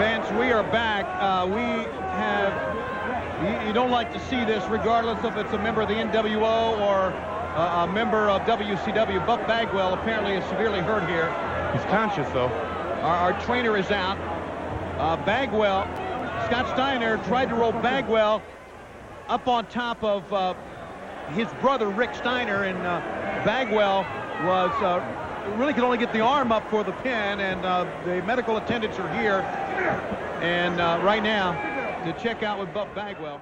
Fans, 0.01 0.31
we 0.39 0.51
are 0.51 0.63
back. 0.63 1.05
Uh, 1.21 1.45
we 1.47 1.61
have. 1.61 2.71
You, 3.41 3.67
you 3.67 3.73
don't 3.73 3.91
like 3.91 4.11
to 4.13 4.19
see 4.19 4.43
this, 4.45 4.63
regardless 4.69 5.23
if 5.23 5.35
it's 5.35 5.53
a 5.53 5.57
member 5.57 5.81
of 5.81 5.87
the 5.87 5.95
NWO 5.95 6.79
or 6.79 7.11
uh, 7.55 7.85
a 7.87 7.91
member 7.91 8.29
of 8.29 8.41
WCW. 8.43 9.25
Buff 9.25 9.45
Bagwell 9.47 9.93
apparently 9.93 10.33
is 10.33 10.45
severely 10.45 10.79
hurt 10.79 11.07
here. 11.09 11.29
He's 11.73 11.83
conscious, 11.91 12.27
though. 12.33 12.47
Our, 13.01 13.33
our 13.33 13.41
trainer 13.41 13.77
is 13.77 13.91
out. 13.91 14.17
Uh, 14.99 15.17
Bagwell, 15.25 15.85
Scott 16.51 16.67
Steiner 16.75 17.17
tried 17.27 17.45
to 17.47 17.55
roll 17.55 17.71
Bagwell 17.71 18.43
up 19.29 19.47
on 19.47 19.65
top 19.67 20.03
of 20.03 20.33
uh, 20.33 20.53
his 21.29 21.47
brother 21.61 21.87
Rick 21.87 22.13
Steiner, 22.13 22.65
and 22.65 22.77
uh, 22.79 22.99
Bagwell 23.45 24.01
was 24.45 24.69
uh, 24.83 25.55
really 25.57 25.71
could 25.71 25.85
only 25.85 25.97
get 25.97 26.11
the 26.11 26.19
arm 26.19 26.51
up 26.51 26.69
for 26.69 26.83
the 26.83 26.91
pin, 26.91 27.39
and 27.39 27.63
uh, 27.63 27.85
the 28.03 28.21
medical 28.23 28.57
attendants 28.57 28.99
are 28.99 29.07
here, 29.17 29.39
and 30.41 30.81
uh, 30.81 30.99
right 31.01 31.23
now 31.23 31.53
to 32.03 32.11
check 32.21 32.43
out 32.43 32.59
with 32.59 32.73
Buff 32.73 32.93
Bagwell. 32.93 33.39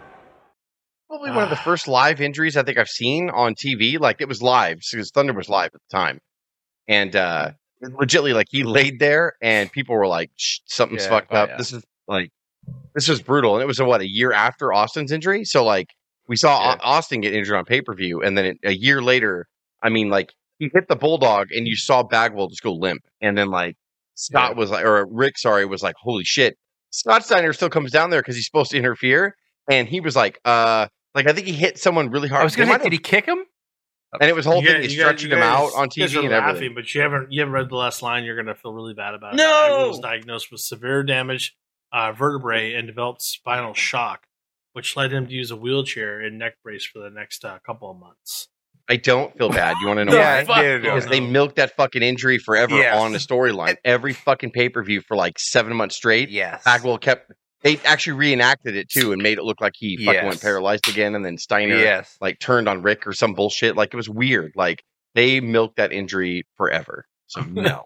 probably 1.08 1.32
one 1.32 1.41
of 1.41 1.50
the 1.50 1.56
first 1.56 1.88
live 1.88 2.22
injuries 2.22 2.56
I 2.56 2.62
think 2.62 2.78
I've 2.78 2.89
seen 2.89 3.32
on 3.32 3.56
TV. 3.56 4.00
Like 4.00 4.22
it 4.22 4.28
was 4.28 4.39
live 4.43 4.82
because 4.91 5.10
Thunder 5.10 5.34
was 5.34 5.50
live 5.50 5.72
at 5.74 5.82
the 5.89 5.98
time, 5.98 6.19
and 6.88 7.15
uh 7.15 7.52
legitly 7.84 8.36
like 8.36 8.50
he 8.52 8.62
laid 8.62 9.00
there 9.00 9.34
and 9.41 9.72
people 9.72 9.95
were 9.95 10.06
like, 10.06 10.30
"Something's 10.67 11.06
Yeah, 11.06 11.10
fucked 11.10 11.30
oh, 11.32 11.38
up." 11.38 11.50
yeah. 11.50 11.58
This 11.58 11.74
is 11.74 11.84
like 12.08 12.30
this 12.95 13.08
was 13.08 13.21
brutal, 13.21 13.55
and 13.55 13.63
it 13.63 13.67
was 13.67 13.79
uh, 13.79 13.86
what 13.86 14.01
a 14.01 14.10
year 14.10 14.32
after 14.32 14.71
Austin's 14.73 15.12
injury. 15.12 15.45
So 15.45 15.63
like 15.63 15.88
we 16.27 16.36
saw 16.36 16.60
Yeah. 16.62 16.75
Au- 16.75 16.89
Austin 16.97 17.21
get 17.21 17.34
injured 17.34 17.55
on 17.55 17.65
pay 17.65 17.82
per 17.82 17.93
view, 17.93 18.21
and 18.21 18.38
then 18.38 18.45
it, 18.45 18.58
a 18.63 18.73
year 18.73 19.01
later, 19.01 19.47
I 19.82 19.89
mean, 19.89 20.10
like 20.10 20.34
he 20.58 20.69
hit 20.73 20.88
the 20.88 20.95
bulldog, 20.95 21.47
and 21.51 21.67
you 21.67 21.75
saw 21.75 22.03
Bagwell 22.03 22.47
just 22.49 22.62
go 22.63 22.73
limp, 22.73 23.01
and 23.21 23.38
then 23.38 23.49
like 23.49 23.75
Scott 24.15 24.55
was 24.55 24.69
like, 24.71 24.84
or 24.86 25.05
Rick, 25.10 25.38
sorry, 25.38 25.65
was 25.65 25.82
like, 25.82 25.95
"Holy 26.01 26.23
shit!" 26.25 26.58
Scott 26.91 27.23
Steiner 27.25 27.53
still 27.53 27.69
comes 27.69 27.91
down 27.91 28.10
there 28.10 28.21
because 28.21 28.36
he's 28.36 28.45
supposed 28.45 28.71
to 28.71 28.77
interfere, 28.77 29.36
and 29.69 29.88
he 29.88 29.99
was 29.99 30.15
like, 30.15 30.39
"Uh." 30.45 30.88
Like 31.15 31.27
I 31.27 31.34
think 31.34 31.47
he 31.47 31.53
hit 31.53 31.79
someone 31.79 32.12
really 32.12 32.29
hard. 32.29 32.41
I 32.41 32.43
was 32.43 32.55
gonna. 32.55 32.69
might 32.69 32.82
Say, 32.82 32.89
did 32.89 32.93
he 32.93 32.99
kick 32.99 33.25
him? 33.25 33.39
and 34.21 34.29
it 34.29 34.36
was 34.36 34.45
a 34.45 34.51
whole 34.51 34.62
You 34.62 34.67
thing. 34.67 34.82
guys- 34.82 34.88
They 34.89 34.93
you 34.93 34.99
stretching 35.01 35.32
him 35.32 35.39
out 35.39 35.71
on 35.75 35.88
you 35.95 36.03
TV 36.05 36.19
and 36.19 36.29
laughing, 36.29 36.49
everything. 36.49 36.75
But 36.75 36.93
you 36.93 37.01
haven't 37.01 37.32
you 37.32 37.41
haven't 37.41 37.53
read 37.53 37.69
the 37.69 37.75
last 37.75 38.03
line. 38.03 38.23
You're 38.25 38.36
gonna 38.36 38.53
feel 38.55 38.73
really 38.73 38.93
bad 38.93 39.15
about 39.15 39.34
it. 39.34 39.38
No! 39.38 39.43
Bagwell 39.43 39.88
was 39.89 39.99
diagnosed 39.99 40.51
with 40.51 40.62
severe 40.62 41.01
damage 41.03 41.55
uh, 41.91 42.12
vertebrae 42.12 42.73
and 42.73 42.88
developed 42.88 43.21
spinal 43.21 43.73
shock, 43.73 44.23
which 44.73 44.95
led 44.95 45.12
him 45.12 45.28
to 45.28 45.34
use 45.34 45.52
a 45.52 45.56
wheelchair 45.56 46.19
and 46.19 46.38
neck 46.39 46.56
brace 46.63 46.86
for 46.86 46.99
the 46.99 47.10
next 47.10 47.43
uh, 47.45 47.58
couple 47.65 47.89
of 47.91 47.97
months. 47.97 48.47
I 48.91 48.95
don't 48.95 49.38
feel 49.38 49.49
bad. 49.49 49.75
You 49.82 49.88
want 49.88 49.99
to 49.99 50.06
know 50.06 50.13
Yeah, 50.17 50.43
why? 50.45 50.62
dude, 50.63 50.82
Because 50.82 51.06
no. 51.06 51.12
they 51.12 51.19
milked 51.19 51.58
that 51.58 51.75
fucking 51.75 52.02
injury 52.02 52.39
forever 52.39 52.75
Yes. 52.75 52.97
on 52.97 53.12
the 53.12 53.19
storyline. 53.19 53.75
Every 53.86 54.13
fucking 54.13 54.52
pay 54.52 54.67
per 54.69 54.84
view 54.84 55.02
for 55.02 55.15
like 55.15 55.38
seven 55.38 55.75
months 55.75 55.95
straight. 55.95 56.30
Yes. 56.30 56.63
Bagwell 56.63 56.97
kept. 56.97 57.32
They 57.62 57.78
actually 57.86 58.13
reenacted 58.13 58.75
it 58.75 58.89
too 58.89 59.12
and 59.12 59.21
made 59.21 59.38
it 59.38 59.43
look 59.43 59.62
like 59.62 59.73
he 59.75 59.97
fucking 59.97 60.13
Yes. 60.21 60.25
went 60.25 60.41
paralyzed 60.41 60.88
again, 60.89 61.13
and 61.13 61.23
then 61.25 61.38
Steiner 61.38 61.75
Yes. 61.78 62.15
like 62.21 62.39
turned 62.39 62.67
on 62.69 62.82
Rick 62.82 63.06
or 63.06 63.13
some 63.13 63.34
bullshit. 63.34 63.75
Like 63.75 63.93
it 63.93 63.97
was 63.97 64.10
weird. 64.10 64.54
Like 64.56 64.82
they 65.13 65.39
milked 65.39 65.75
that 65.75 65.91
injury 65.91 66.47
forever. 66.58 67.06
So 67.30 67.42
no, 67.50 67.86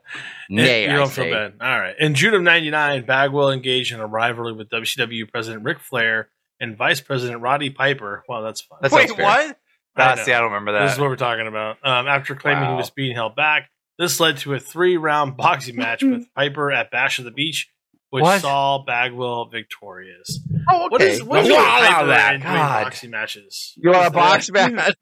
nay, 0.50 0.86
you 0.86 0.92
I 0.92 0.96
don't 0.96 1.08
say. 1.10 1.24
feel 1.30 1.34
bad. 1.34 1.54
All 1.62 1.80
right. 1.80 1.96
In 2.00 2.16
June 2.16 2.34
of 2.34 2.42
'99, 2.42 3.06
Bagwell 3.06 3.52
engaged 3.52 3.94
in 3.94 4.00
a 4.00 4.08
rivalry 4.08 4.54
with 4.54 4.70
WCW 4.70 5.30
President 5.30 5.64
Ric 5.64 5.80
Flair 5.80 6.30
and 6.60 6.78
Vice 6.78 7.02
President 7.02 7.42
Roddy 7.42 7.70
Piper. 7.70 8.24
Wow, 8.28 8.42
that's 8.42 8.62
fun. 8.62 8.80
That 8.82 8.92
Wait, 8.92 9.08
sounds 9.10 9.18
fair. 9.18 9.26
what? 9.26 9.58
I 9.96 10.12
Ah, 10.14 10.16
see, 10.16 10.32
I 10.34 10.40
don't 10.40 10.52
remember 10.52 10.72
that. 10.72 10.84
This 10.86 10.94
is 10.94 11.00
what 11.00 11.10
we're 11.10 11.16
talking 11.18 11.46
about. 11.46 11.78
Um, 11.84 12.08
after 12.08 12.36
claiming 12.36 12.70
he 12.70 12.76
was 12.76 12.90
being 12.90 13.14
held 13.14 13.36
back, 13.36 13.70
this 14.00 14.20
led 14.20 14.38
to 14.40 14.54
a 14.56 14.60
three-round 14.60 15.38
boxing 15.38 15.76
match 15.76 16.02
with 16.04 16.26
Piper 16.36 16.72
at 16.72 16.90
Bash 16.90 17.20
of 17.20 17.26
the 17.26 17.32
Beach, 17.32 17.70
which 18.10 18.24
What? 18.24 18.42
saw 18.42 18.84
Bagwell 18.84 19.46
victorious. 19.50 20.40
Oh, 20.70 20.86
okay. 20.86 20.88
What 20.90 21.02
is 21.02 21.22
what 21.24 21.46
is 21.46 21.52
Wow, 21.52 21.58
with 21.82 21.90
Piper 21.92 22.08
that- 22.08 22.34
and 22.36 22.44
God. 22.44 22.84
boxing 22.86 23.10
matches? 23.12 23.74
you 23.76 23.90
want 23.92 24.04
a 24.04 24.08
is 24.08 24.14
box 24.14 24.48
that? 24.54 24.72
match? 24.74 24.96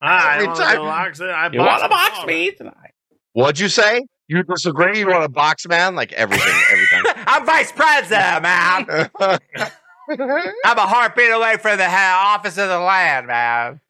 Ah, 0.00 0.30
I 0.30 0.34
Every 0.36 0.46
don't 0.46 0.56
box 0.86 1.20
it. 1.20 1.24
I 1.24 1.50
You 1.52 1.58
want 1.58 1.82
to 1.82 1.88
box 1.88 2.10
box 2.18 2.22
it. 2.22 2.26
me 2.26 2.50
tonight? 2.52 2.92
What'd 3.38 3.60
you 3.60 3.68
say? 3.68 4.04
You 4.26 4.42
disagree? 4.42 4.98
You 4.98 5.06
want 5.06 5.22
a 5.22 5.28
box 5.28 5.64
man? 5.68 5.94
Like 5.94 6.12
everything, 6.12 6.52
every 6.72 6.86
I'm 7.28 7.46
vice 7.46 7.70
president, 7.70 8.42
man. 8.42 9.10
I'm 9.20 10.76
a 10.76 10.86
heartbeat 10.86 11.30
away 11.30 11.56
from 11.58 11.76
the 11.78 11.88
ha- 11.88 12.34
office 12.36 12.58
of 12.58 12.68
the 12.68 12.80
land, 12.80 13.28
man. 13.28 13.80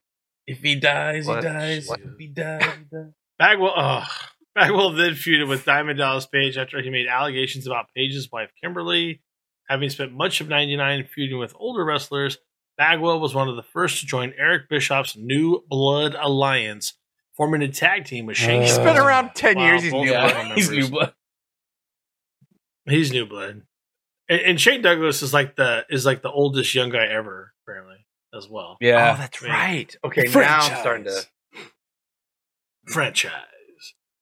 If 0.47 0.59
he 0.59 0.75
dies, 0.75 1.27
What? 1.27 1.43
he 1.43 1.49
dies. 1.49 1.89
What? 1.89 2.01
If 2.01 2.19
he 2.19 2.27
dies, 2.27 2.63
he 2.63 2.95
dies. 2.95 3.13
Bagwell, 3.39 3.73
oh, 3.75 4.05
Bagwell 4.55 4.93
then 4.93 5.13
feuded 5.13 5.49
with 5.49 5.65
Diamond 5.65 5.99
Dallas 5.99 6.27
Page 6.27 6.59
after 6.59 6.83
he 6.83 6.91
made 6.91 7.07
allegations 7.07 7.67
about 7.67 7.87
Page's 7.97 8.29
wife 8.31 8.51
Kimberly. 8.63 9.23
Having 9.71 9.89
spent 9.89 10.13
much 10.13 10.43
of 10.43 10.49
'99 10.49 11.09
feuding 11.15 11.39
with 11.39 11.55
older 11.59 11.87
wrestlers, 11.87 12.37
Bagwell 12.77 13.19
was 13.19 13.35
one 13.35 13.49
of 13.49 13.57
the 13.57 13.63
first 13.63 14.01
to 14.01 14.07
join 14.07 14.35
Eric 14.39 14.69
Bischoff's 14.69 15.17
New 15.17 15.65
Blood 15.71 16.15
Alliance, 16.21 16.99
forming 17.39 17.63
a 17.63 17.69
tag 17.69 18.05
team 18.05 18.27
with 18.27 18.37
Shane. 18.37 18.61
He's 18.61 18.77
been 18.77 18.99
around 18.99 19.31
10 19.35 19.57
Wow, 19.57 19.65
years. 19.65 19.83
He's 19.85 19.93
new. 19.95 20.01
of 20.03 20.07
Yeah, 20.07 20.33
them 20.33 20.51
he's 20.57 20.71
new 20.71 20.89
blood. 20.91 21.15
He's 22.87 23.13
New 23.13 23.27
Blood, 23.27 23.63
and, 24.31 24.41
and 24.41 24.61
Shane 24.61 24.81
Douglas 24.81 25.21
is 25.23 25.35
like 25.35 25.57
the 25.57 25.85
is 25.91 26.07
like 26.07 26.23
the 26.23 26.31
oldest 26.31 26.75
young 26.75 26.89
guy 26.89 27.05
ever, 27.07 27.53
apparently 27.63 27.97
as 28.35 28.49
well. 28.49 28.79
Yeah. 28.81 29.13
Oh, 29.15 29.19
that's 29.21 29.43
Yeah. 29.43 29.53
right. 29.53 29.97
Okay, 30.05 30.23
now 30.35 30.61
I'm 30.61 30.77
starting 30.81 31.05
to. 31.05 31.23
Franchise. 32.87 33.33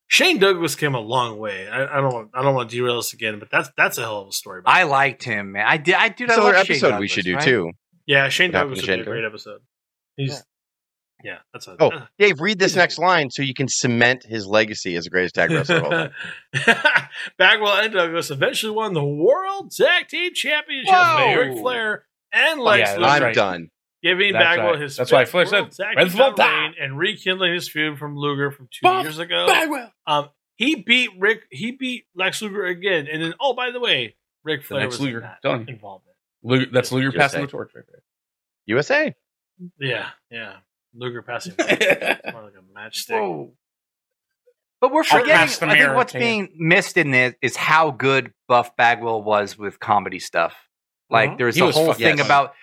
Shane 0.08 0.38
Douglas 0.38 0.74
came 0.74 0.94
a 0.94 1.00
long 1.00 1.38
way. 1.38 1.68
I, 1.68 1.98
I 1.98 2.00
don't 2.00 2.12
want 2.12 2.30
I 2.34 2.42
don't 2.42 2.54
want 2.54 2.70
to 2.70 2.76
derail 2.76 2.96
this 2.96 3.12
again, 3.12 3.38
but 3.38 3.50
that's 3.50 3.70
that's 3.76 3.98
a 3.98 4.02
hell 4.02 4.20
of 4.22 4.28
a 4.28 4.32
story. 4.32 4.62
I 4.66 4.82
liked 4.84 5.22
him, 5.22 5.52
man. 5.52 5.64
I 5.66 5.76
did. 5.76 5.94
I 5.94 6.08
did. 6.08 6.24
I 6.24 6.34
That's 6.34 6.38
another 6.38 6.56
love 6.56 6.66
Shane 6.66 6.76
episode 6.76 6.98
we 7.00 7.08
should 7.08 7.24
do 7.24 7.34
right? 7.34 7.44
too. 7.44 7.70
Yeah, 8.06 8.28
Shane 8.28 8.50
What 8.52 8.60
Douglas 8.60 8.80
to 8.84 8.90
would 8.90 8.96
be 8.96 9.02
a 9.02 9.04
great 9.04 9.24
episode. 9.24 9.60
He's 10.16 10.30
yeah, 10.32 10.38
that's 11.52 11.66
a 11.68 11.76
Oh, 11.80 11.90
Dave, 12.18 12.40
read 12.40 12.58
this 12.58 12.76
next 12.76 12.98
line 12.98 13.30
so 13.30 13.42
you 13.42 13.54
can 13.54 13.68
cement 13.68 14.24
his 14.24 14.46
legacy 14.46 14.94
as 14.96 15.04
the 15.04 15.10
greatest 15.10 15.34
tag 15.34 15.50
wrestler 15.50 15.76
of 15.76 15.84
all 15.84 15.90
time. 15.90 16.10
Bagwell 17.38 17.78
and 17.78 17.92
Douglas 17.92 18.30
eventually 18.30 18.72
won 18.72 18.92
the 18.94 19.04
World 19.04 19.72
Tag 19.72 20.08
Team 20.08 20.32
Championship 20.34 20.92
Whoa. 20.94 21.28
with 21.28 21.48
Ric 21.48 21.58
Flair 21.58 22.04
and 22.32 22.60
Oh, 22.60 22.64
Lex 22.64 22.90
yeah, 22.90 22.94
Luger. 22.96 23.06
I'm 23.08 23.22
right. 23.22 23.34
done. 23.34 23.70
giving 24.02 24.32
That's 24.32 24.44
Bagwell 24.44 24.72
right. 24.72 24.80
his 24.82 24.96
That's 24.96 25.12
why 25.12 25.24
fifth 25.24 25.30
Flair 25.32 25.46
said, 25.46 25.60
World 25.60 25.72
Tag 25.72 25.96
"Red 25.96 26.08
Team 26.08 26.16
Bull 26.18 26.32
title 26.32 26.36
time." 26.36 26.62
reign 26.64 26.74
and 26.80 26.98
rekindling 26.98 27.54
his 27.54 27.68
feud 27.68 27.98
from 27.98 28.16
Luger 28.16 28.50
from 28.50 28.66
two 28.72 28.82
Buff 28.82 29.04
years 29.04 29.18
ago. 29.18 29.46
Bagwell. 29.48 29.92
Um, 30.06 30.28
he 30.56 30.76
beat 30.76 31.10
Rick. 31.18 31.42
He 31.50 31.72
beat 31.72 32.04
Lex 32.14 32.40
Luger 32.42 32.64
again, 32.66 33.06
and 33.10 33.22
then 33.22 33.34
oh 33.40 33.54
by 33.54 33.70
the 33.70 33.80
way, 33.80 34.16
Ric 34.44 34.62
Flair 34.64 34.80
next 34.82 34.94
was 34.94 35.00
Luger. 35.00 35.18
in 35.18 35.22
that 35.24 35.42
Telling 35.42 35.66
you. 35.68 35.74
involvement. 35.74 36.16
Luger, 36.42 36.70
that's 36.72 36.92
Luger 36.92 37.08
Just 37.10 37.18
passing 37.18 37.40
the 37.42 37.46
torch 37.48 37.72
right 37.74 37.84
there. 37.88 38.02
USA. 38.66 39.14
Yeah, 39.78 40.08
yeah. 40.30 40.56
Luger 40.96 41.22
passing 41.22 41.54
there. 41.58 42.20
more 42.32 42.42
like 42.44 42.54
a 42.54 42.78
matchstick. 42.78 43.20
Whoa. 43.20 43.52
But 44.80 44.92
we're 44.92 45.04
forgetting. 45.04 45.68
I 45.70 45.76
think 45.78 45.94
what's 45.94 46.12
to 46.12 46.18
being 46.18 46.50
missed 46.56 46.96
in 46.96 47.10
this 47.10 47.34
is 47.40 47.56
how 47.56 47.90
good 47.90 48.32
Buff 48.48 48.76
Bagwell 48.76 49.22
was 49.22 49.56
with 49.56 49.80
comedy 49.80 50.18
stuff. 50.18 50.54
Like 51.08 51.30
Mhm. 51.32 51.38
there's 51.38 51.54
He 51.54 51.60
the 51.62 51.70
whole 51.72 51.86
fucking 51.86 52.04
thing 52.04 52.16
funny. 52.18 52.26
about 52.28 52.54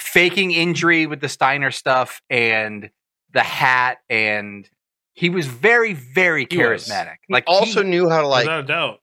faking 0.00 0.50
injury 0.50 1.06
with 1.06 1.20
the 1.20 1.28
Steiner 1.28 1.70
stuff 1.70 2.20
and 2.28 2.90
the 3.32 3.42
hat, 3.42 3.98
and 4.10 4.68
he 5.14 5.30
was 5.30 5.46
very, 5.46 5.92
very 5.92 6.42
He 6.50 6.56
charismatic. 6.56 7.16
Like 7.28 7.30
Like 7.30 7.44
also 7.46 7.82
he- 7.82 7.88
knew 7.88 8.08
how 8.08 8.20
to 8.20 8.26
like 8.28 8.44
Without 8.44 8.60
a 8.60 8.66
doubt. 8.66 8.98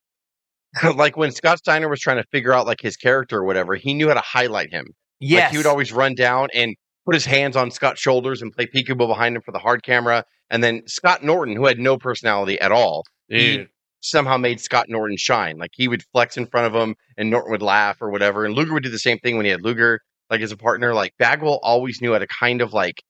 like 0.96 1.18
when 1.18 1.32
Scott 1.32 1.58
Steiner 1.58 1.90
was 1.90 2.00
trying 2.00 2.18
to 2.18 2.26
figure 2.32 2.54
out 2.54 2.66
like 2.68 2.82
his 2.82 2.98
character 2.98 3.38
or 3.40 3.46
whatever, 3.46 3.76
he 3.76 3.94
knew 3.94 4.08
how 4.10 4.14
to 4.14 4.22
highlight 4.22 4.70
him. 4.72 4.86
yes, 5.20 5.44
Like 5.46 5.52
he 5.52 5.58
would 5.58 5.66
always 5.66 5.92
run 5.92 6.14
down 6.16 6.50
and 6.54 6.76
put 7.06 7.16
his 7.16 7.26
hands 7.26 7.56
on 7.56 7.72
Scott's 7.72 8.00
shoulders 8.00 8.42
and 8.42 8.52
play 8.52 8.66
peekaboo 8.68 9.08
behind 9.08 9.36
him 9.36 9.42
for 9.42 9.52
the 9.52 9.60
hard 9.60 9.84
camera. 9.84 10.24
And 10.50 10.64
then 10.64 10.84
Scott 10.88 11.24
Norton, 11.24 11.56
who 11.56 11.66
had 11.66 11.80
no 11.80 11.98
personality 11.98 12.60
at 12.60 12.72
all, 12.72 13.04
he 13.28 13.68
somehow 14.02 14.38
made 14.38 14.60
Scott 14.60 14.88
Norton 14.90 15.16
shine. 15.18 15.58
Like 15.58 15.72
he 15.74 15.88
would 15.88 16.04
flex 16.12 16.36
in 16.38 16.46
front 16.48 16.68
of 16.74 16.80
him 16.80 16.96
and 17.18 17.30
Norton 17.30 17.52
would 17.52 17.62
laugh 17.62 18.02
or 18.02 18.10
whatever. 18.10 18.46
And 18.46 18.54
Luger 18.56 18.74
would 18.74 18.84
do 18.84 18.90
the 18.90 19.00
same 19.00 19.18
thing 19.20 19.38
when 19.38 19.46
he 19.46 19.52
had 19.52 19.62
Luger 19.62 20.00
like 20.30 20.42
as 20.42 20.52
a 20.52 20.58
partner. 20.58 20.94
Like 20.94 21.14
Bagwell 21.20 21.60
always 21.64 22.02
knew 22.02 22.14
how 22.14 22.20
to 22.20 22.28
kind 22.28 22.62
of 22.62 22.74
like 22.74 23.02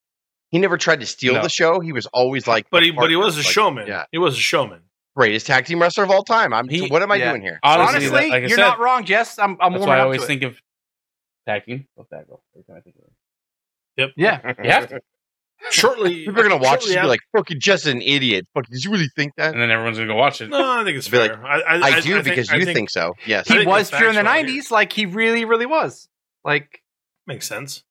he 0.50 0.60
never 0.60 0.78
tried 0.78 1.00
to 1.00 1.06
steal 1.06 1.34
No. 1.36 1.42
the 1.42 1.50
show. 1.50 1.80
He 1.80 1.94
was 1.94 2.06
always 2.08 2.46
like 2.48 2.68
But 2.72 2.82
the 2.82 2.88
he 2.88 2.92
but 2.92 3.10
he 3.10 3.16
was 3.16 3.36
a 3.38 3.40
Like, 3.40 3.48
showman. 3.48 3.88
Yeah. 3.88 4.04
He 4.12 4.18
was 4.18 4.36
a 4.36 4.40
showman. 4.40 4.82
Greatest 5.16 5.48
tag 5.48 5.66
team 5.66 5.82
wrestler 5.82 6.04
of 6.04 6.12
all 6.12 6.24
time. 6.24 6.54
I'm 6.54 6.68
He- 6.70 6.88
what 6.90 7.02
am 7.02 7.12
I 7.12 7.16
yeah. 7.16 7.30
doing 7.32 7.42
here? 7.42 7.60
Honestly, 7.64 8.08
honestly, 8.08 8.30
like 8.30 8.42
you're 8.42 8.50
said, 8.50 8.58
not 8.58 8.80
wrong, 8.80 9.04
Jess. 9.06 9.40
I'm, 9.40 9.58
I'm 9.60 9.74
That's 9.74 9.86
why 9.86 9.98
I 9.98 10.02
always 10.02 10.20
to 10.22 10.26
it. 10.26 10.28
think 10.28 10.44
of 10.44 10.58
tag 11.48 11.66
team. 11.66 11.88
Buff 11.98 12.08
Bagwell. 12.12 12.44
Every 12.56 12.64
time 12.66 12.76
I 12.78 12.82
think 12.82 12.96
of 12.98 13.04
it. 13.04 13.12
Yeah, 14.18 14.54
You 14.64 14.70
have 14.72 14.90
to. 14.90 15.02
Shortly 15.70 16.16
People 16.26 16.40
are 16.40 16.44
gonna 16.44 16.58
watch 16.58 16.86
this 16.86 16.96
and 16.96 17.04
be 17.04 17.08
like, 17.08 17.20
"Fucking 17.38 17.60
just 17.60 17.86
an 17.86 18.02
idiot." 18.02 18.48
Fuck, 18.54 18.66
did 18.68 18.84
you 18.84 18.92
really 18.92 19.10
think 19.16 19.34
that? 19.38 19.54
And 19.54 19.62
then 19.62 19.70
everyone's 19.70 19.98
gonna 19.98 20.08
go 20.12 20.16
watch 20.16 20.42
it. 20.42 20.50
No, 20.50 20.80
I 20.82 20.84
think 20.84 20.98
it's 20.98 21.08
Be 21.08 21.20
like, 21.20 21.32
fair. 21.34 21.46
I, 21.46 21.62
I, 21.62 21.76
I 21.82 22.00
do 22.00 22.14
think- 22.14 22.26
because 22.26 22.50
I 22.50 22.56
you 22.56 22.66
think, 22.66 22.90
so. 22.90 23.14
Yes. 23.28 23.48
He 23.48 23.64
was 23.64 23.92
the 23.92 23.98
during 24.00 24.16
the 24.16 24.24
facts 24.24 24.44
are 24.44 24.48
here. 24.48 24.62
'90s. 24.64 24.72
Like 24.72 24.92
he 24.92 25.06
really, 25.06 25.46
really 25.46 25.68
was. 25.68 26.08
Like 26.44 26.82
Makes 27.28 27.48
sense. 27.48 27.84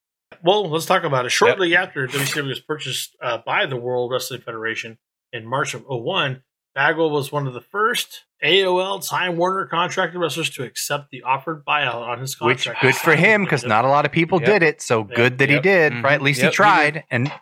Well, 0.42 0.68
let's 0.68 0.86
talk 0.86 1.04
about 1.04 1.26
it. 1.26 1.30
Shortly 1.30 1.76
after 1.76 2.06
WCW 2.08 2.48
was 2.48 2.60
purchased 2.60 3.16
uh, 3.22 3.38
by 3.46 3.66
the 3.66 3.76
World 3.76 4.10
Wrestling 4.10 4.40
Federation 4.40 4.98
in 5.32 5.46
March 5.46 5.74
of 5.74 5.84
01, 5.88 6.42
Bagwell 6.74 7.10
was 7.10 7.32
one 7.32 7.46
of 7.46 7.54
the 7.54 7.60
first 7.60 8.24
AOL 8.44 9.06
Time 9.06 9.36
Warner 9.36 9.66
contracted 9.66 10.18
wrestlers 10.20 10.50
to 10.50 10.62
accept 10.62 11.10
the 11.10 11.22
offered 11.22 11.64
buyout 11.64 12.06
on 12.06 12.20
his 12.20 12.34
contract. 12.34 12.56
which 12.58 12.64
contract. 12.66 12.82
good 12.82 12.94
for 12.96 13.14
him 13.16 13.42
because 13.44 13.64
not 13.64 13.84
a 13.84 13.88
lot 13.88 14.06
of 14.06 14.12
people 14.12 14.40
Yep. 14.40 14.46
did 14.48 14.62
it. 14.62 14.80
So 14.82 15.00
Yep. 15.00 15.16
good 15.16 15.38
that 15.38 15.48
he 15.48 15.54
Yep. 15.56 15.62
did. 15.62 15.92
Mhm. 15.94 16.04
Right? 16.04 16.12
At 16.14 16.22
least 16.22 16.38
Yep, 16.40 16.44
he 16.44 16.46
he 16.46 16.50
did. 16.50 16.54
tried. 16.56 17.04
And 17.10 17.32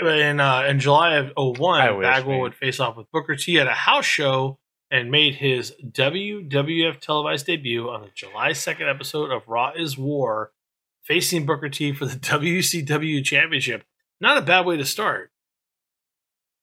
in 0.00 0.40
uh, 0.40 0.62
in 0.68 0.78
July 0.80 1.14
of 1.16 1.32
01, 1.36 1.80
I 1.80 1.90
wish, 1.92 2.04
Bagwell 2.06 2.32
man. 2.34 2.40
would 2.42 2.54
face 2.54 2.80
off 2.80 2.96
with 2.96 3.10
Booker 3.10 3.34
T 3.36 3.58
at 3.58 3.66
a 3.66 3.70
house 3.72 4.04
show 4.06 4.58
and 4.90 5.10
made 5.10 5.36
his 5.36 5.72
WWF 5.90 7.00
televised 7.00 7.46
debut 7.46 7.88
on 7.88 8.02
the 8.02 8.10
July 8.14 8.50
2nd 8.52 8.88
episode 8.88 9.30
of 9.30 9.48
Raw 9.48 9.72
is 9.74 9.96
War, 9.96 10.52
facing 11.02 11.46
Booker 11.46 11.68
T 11.70 11.92
for 11.92 12.04
the 12.06 12.16
WCW 12.18 13.24
Championship. 13.24 13.84
Not 14.20 14.38
a 14.38 14.42
bad 14.42 14.66
way 14.66 14.76
to 14.76 14.84
start. 14.84 15.31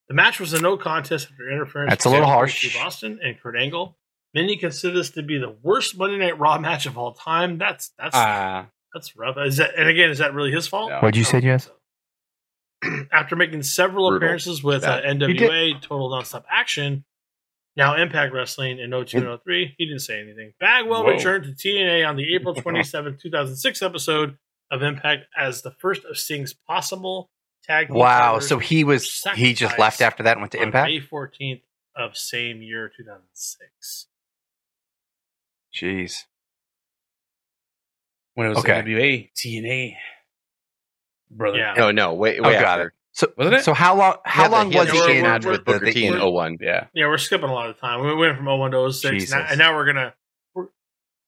The 0.10 0.16
match 0.16 0.40
was 0.40 0.54
a 0.54 0.62
no 0.62 0.76
contest 0.76 1.28
after 1.32 1.50
interference. 1.52 1.92
That's 1.92 2.06
a 2.06 2.10
little 2.10 2.26
harsh. 2.28 2.62
T. 2.62 2.78
Boston 2.78 3.20
and 3.24 3.40
Kurt 3.40 3.56
Angle. 3.56 3.96
Many 4.34 4.58
consider 4.58 4.96
this 4.96 5.12
to 5.12 5.24
be 5.24 5.38
the 5.38 5.56
worst 5.64 5.98
Monday 5.98 6.18
Night 6.18 6.38
Raw 6.40 6.58
match 6.60 6.86
of 6.86 6.98
all 6.98 7.14
time. 7.14 7.58
That's 7.58 7.92
that's 7.98 8.16
Ah, 8.16 8.68
that's 8.94 9.16
rough. 9.16 9.38
Is 9.38 9.58
that 9.58 9.72
and 9.78 9.88
again 9.88 10.10
is 10.10 10.18
that 10.18 10.34
really 10.34 10.52
his 10.52 10.68
fault? 10.68 10.90
No. 10.90 10.98
What'd 11.00 11.16
you 11.16 11.24
say, 11.24 11.42
Jess? 11.42 11.70
After 13.12 13.36
making 13.36 13.64
several 13.64 14.10
Brutal. 14.10 14.18
appearances 14.28 14.64
with 14.64 14.84
uh, 14.84 15.02
NWA, 15.02 15.82
Total 15.82 16.10
Nonstop 16.10 16.44
Action, 16.50 17.04
now 17.76 17.96
Impact 17.96 18.34
Wrestling 18.34 18.80
in 18.80 18.92
02 18.92 19.18
and 19.18 19.40
03, 19.44 19.76
he 19.78 19.86
didn't 19.86 20.00
say 20.00 20.20
anything. 20.22 20.54
Bagwell 20.60 21.04
Whoa. 21.04 21.12
returned 21.12 21.44
to 21.46 21.52
TNA 21.52 22.08
on 22.08 22.16
the 22.16 22.34
April 22.36 22.54
27, 22.62 23.18
2006 23.22 23.82
episode 23.82 24.38
of 24.72 24.82
Impact 24.82 25.26
as 25.38 25.62
the 25.62 25.72
first 25.72 26.06
of 26.06 26.18
Sting's 26.18 26.54
possible 26.54 27.30
tag 27.70 27.90
wow. 27.92 28.40
So 28.40 28.58
he 28.60 28.84
was 28.84 29.24
he 29.36 29.54
just 29.54 29.78
left 29.80 30.02
after 30.02 30.24
that 30.24 30.34
and 30.34 30.42
went 30.42 30.52
to 30.54 30.62
Impact. 30.62 30.90
May 30.90 31.00
14th 31.00 31.62
of 31.96 32.18
same 32.18 32.62
year, 32.62 32.90
2006. 32.96 34.08
Jeez. 35.76 36.24
when 38.34 38.48
it 38.48 38.50
was 38.50 38.60
Okay. 38.60 38.74
NWA, 38.82 39.30
TNA, 39.36 39.96
brother. 41.30 41.58
Yeah. 41.58 41.74
No, 41.78 41.92
no, 41.92 42.14
wait, 42.14 42.40
Oh, 42.40 42.44
got 42.44 42.54
after. 42.64 42.88
it. 42.88 42.94
So 43.12 43.28
Wasn't 43.38 43.56
it? 43.56 43.64
so 43.64 43.74
how 43.74 43.96
long 43.96 44.18
how 44.24 44.44
had 44.44 44.48
the- 44.48 44.56
long 44.56 44.72
was 44.74 44.88
the 44.88 45.08
he 45.12 45.18
in 45.18 45.24
match 45.24 45.46
with 45.46 45.60
with 45.60 45.66
the, 45.66 45.72
Booker 45.74 45.86
the 45.86 45.92
T 45.92 46.06
in 46.06 46.14
in- 46.16 46.22
01. 46.22 46.58
Yeah. 46.62 46.88
Yeah, 46.94 47.08
we're 47.08 47.18
skipping 47.18 47.50
a 47.50 47.54
lot 47.54 47.70
of 47.70 47.78
time. 47.78 48.02
We 48.06 48.16
went 48.16 48.38
from 48.38 48.46
01 48.48 48.72
to 48.72 48.92
06, 48.94 49.14
Jesus. 49.14 49.32
now, 49.32 49.46
and 49.50 49.58
now 49.60 49.76
we're 49.76 49.86
gonna. 49.86 50.14
We're, 50.54 50.68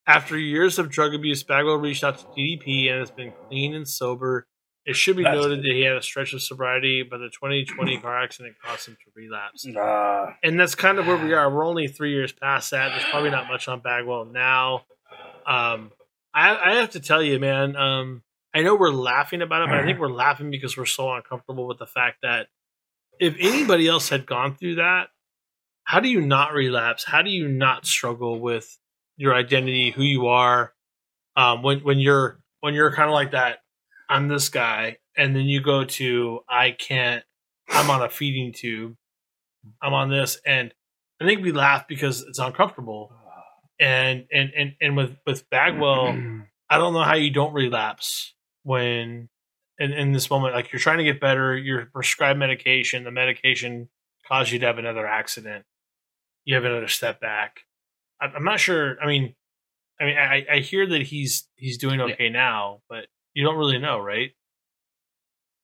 after 0.06 0.38
years 0.38 0.78
of 0.78 0.88
drug 0.90 1.12
abuse, 1.14 1.42
Bagwell 1.42 1.76
reached 1.76 2.02
out 2.02 2.18
to 2.18 2.24
DDP 2.36 2.88
and 2.90 3.00
has 3.00 3.10
been 3.10 3.32
clean 3.48 3.74
and 3.74 3.86
sober. 3.86 4.46
It 4.84 4.96
should 4.96 5.16
be 5.16 5.22
That's 5.22 5.36
noted 5.36 5.60
that 5.60 5.72
he 5.72 5.82
had 5.82 5.96
a 5.96 6.02
stretch 6.02 6.32
of 6.32 6.42
sobriety, 6.42 7.04
but 7.08 7.18
the 7.18 7.28
2020 7.28 7.98
car 7.98 8.20
accident 8.20 8.56
caused 8.62 8.88
him 8.88 8.96
to 9.04 9.10
relapse. 9.14 9.64
Ah, 9.76 10.36
And 10.42 10.58
that's 10.58 10.74
kind 10.74 10.98
of 10.98 11.06
where 11.06 11.16
we 11.16 11.32
are. 11.34 11.54
We're 11.54 11.64
only 11.64 11.86
three 11.86 12.12
years 12.12 12.32
past 12.32 12.72
that. 12.72 12.88
There's 12.88 13.04
probably 13.04 13.30
not 13.30 13.46
much 13.46 13.68
on 13.68 13.80
Bagwell 13.80 14.24
now. 14.24 14.84
Um, 15.46 15.92
I, 16.34 16.56
I 16.56 16.74
have 16.76 16.90
to 16.90 17.00
tell 17.00 17.22
you, 17.22 17.38
man. 17.38 17.76
Um, 17.76 18.22
I 18.54 18.62
know 18.62 18.74
we're 18.74 18.90
laughing 18.90 19.40
about 19.40 19.62
it, 19.62 19.68
but 19.68 19.78
I 19.78 19.84
think 19.84 19.98
we're 20.00 20.12
laughing 20.12 20.50
because 20.50 20.76
we're 20.76 20.86
so 20.86 21.12
uncomfortable 21.12 21.68
with 21.68 21.78
the 21.78 21.86
fact 21.86 22.18
that 22.22 22.48
if 23.20 23.36
anybody 23.38 23.86
else 23.86 24.08
had 24.08 24.26
gone 24.26 24.56
through 24.56 24.76
that, 24.76 25.08
how 25.84 26.00
do 26.00 26.08
you 26.08 26.20
not 26.20 26.52
relapse? 26.52 27.04
How 27.04 27.22
do 27.22 27.30
you 27.30 27.46
not 27.48 27.86
struggle 27.86 28.40
with 28.40 28.78
your 29.16 29.34
identity, 29.34 29.90
who 29.90 30.02
you 30.02 30.26
are, 30.26 30.72
um, 31.36 31.62
when 31.62 31.80
when 31.80 31.98
you're 31.98 32.40
when 32.60 32.74
you're 32.74 32.92
kind 32.92 33.08
of 33.08 33.14
like 33.14 33.32
that? 33.32 33.58
I'm 34.12 34.28
this 34.28 34.50
guy, 34.50 34.98
and 35.16 35.34
then 35.34 35.44
you 35.44 35.62
go 35.62 35.84
to 35.84 36.40
I 36.48 36.72
can't. 36.72 37.24
I'm 37.70 37.88
on 37.88 38.02
a 38.02 38.10
feeding 38.10 38.52
tube. 38.52 38.94
I'm 39.80 39.94
on 39.94 40.10
this, 40.10 40.38
and 40.44 40.74
I 41.20 41.24
think 41.24 41.42
we 41.42 41.52
laugh 41.52 41.88
because 41.88 42.20
it's 42.22 42.38
uncomfortable. 42.38 43.10
And 43.80 44.26
and 44.30 44.50
and 44.54 44.74
and 44.82 44.96
with 44.96 45.16
with 45.26 45.48
Bagwell, 45.48 46.08
I 46.70 46.76
don't 46.76 46.92
know 46.92 47.02
how 47.02 47.14
you 47.14 47.30
don't 47.30 47.54
relapse 47.54 48.34
when 48.64 49.30
in, 49.78 49.92
in 49.92 50.12
this 50.12 50.30
moment, 50.30 50.54
like 50.54 50.72
you're 50.72 50.80
trying 50.80 50.98
to 50.98 51.04
get 51.04 51.18
better, 51.18 51.56
you're 51.56 51.86
prescribed 51.86 52.38
medication, 52.38 53.04
the 53.04 53.10
medication 53.10 53.88
caused 54.28 54.52
you 54.52 54.58
to 54.58 54.66
have 54.66 54.78
another 54.78 55.06
accident, 55.06 55.64
you 56.44 56.54
have 56.54 56.64
another 56.64 56.88
step 56.88 57.18
back. 57.18 57.60
I, 58.20 58.26
I'm 58.26 58.44
not 58.44 58.60
sure. 58.60 58.96
I 59.02 59.06
mean, 59.06 59.34
I 59.98 60.04
mean, 60.04 60.18
I, 60.18 60.46
I 60.52 60.58
hear 60.58 60.86
that 60.86 61.02
he's 61.02 61.48
he's 61.56 61.78
doing 61.78 62.00
okay 62.00 62.28
now, 62.28 62.82
but 62.90 63.06
you 63.34 63.44
don't 63.44 63.56
really 63.56 63.78
know, 63.78 63.98
right? 63.98 64.30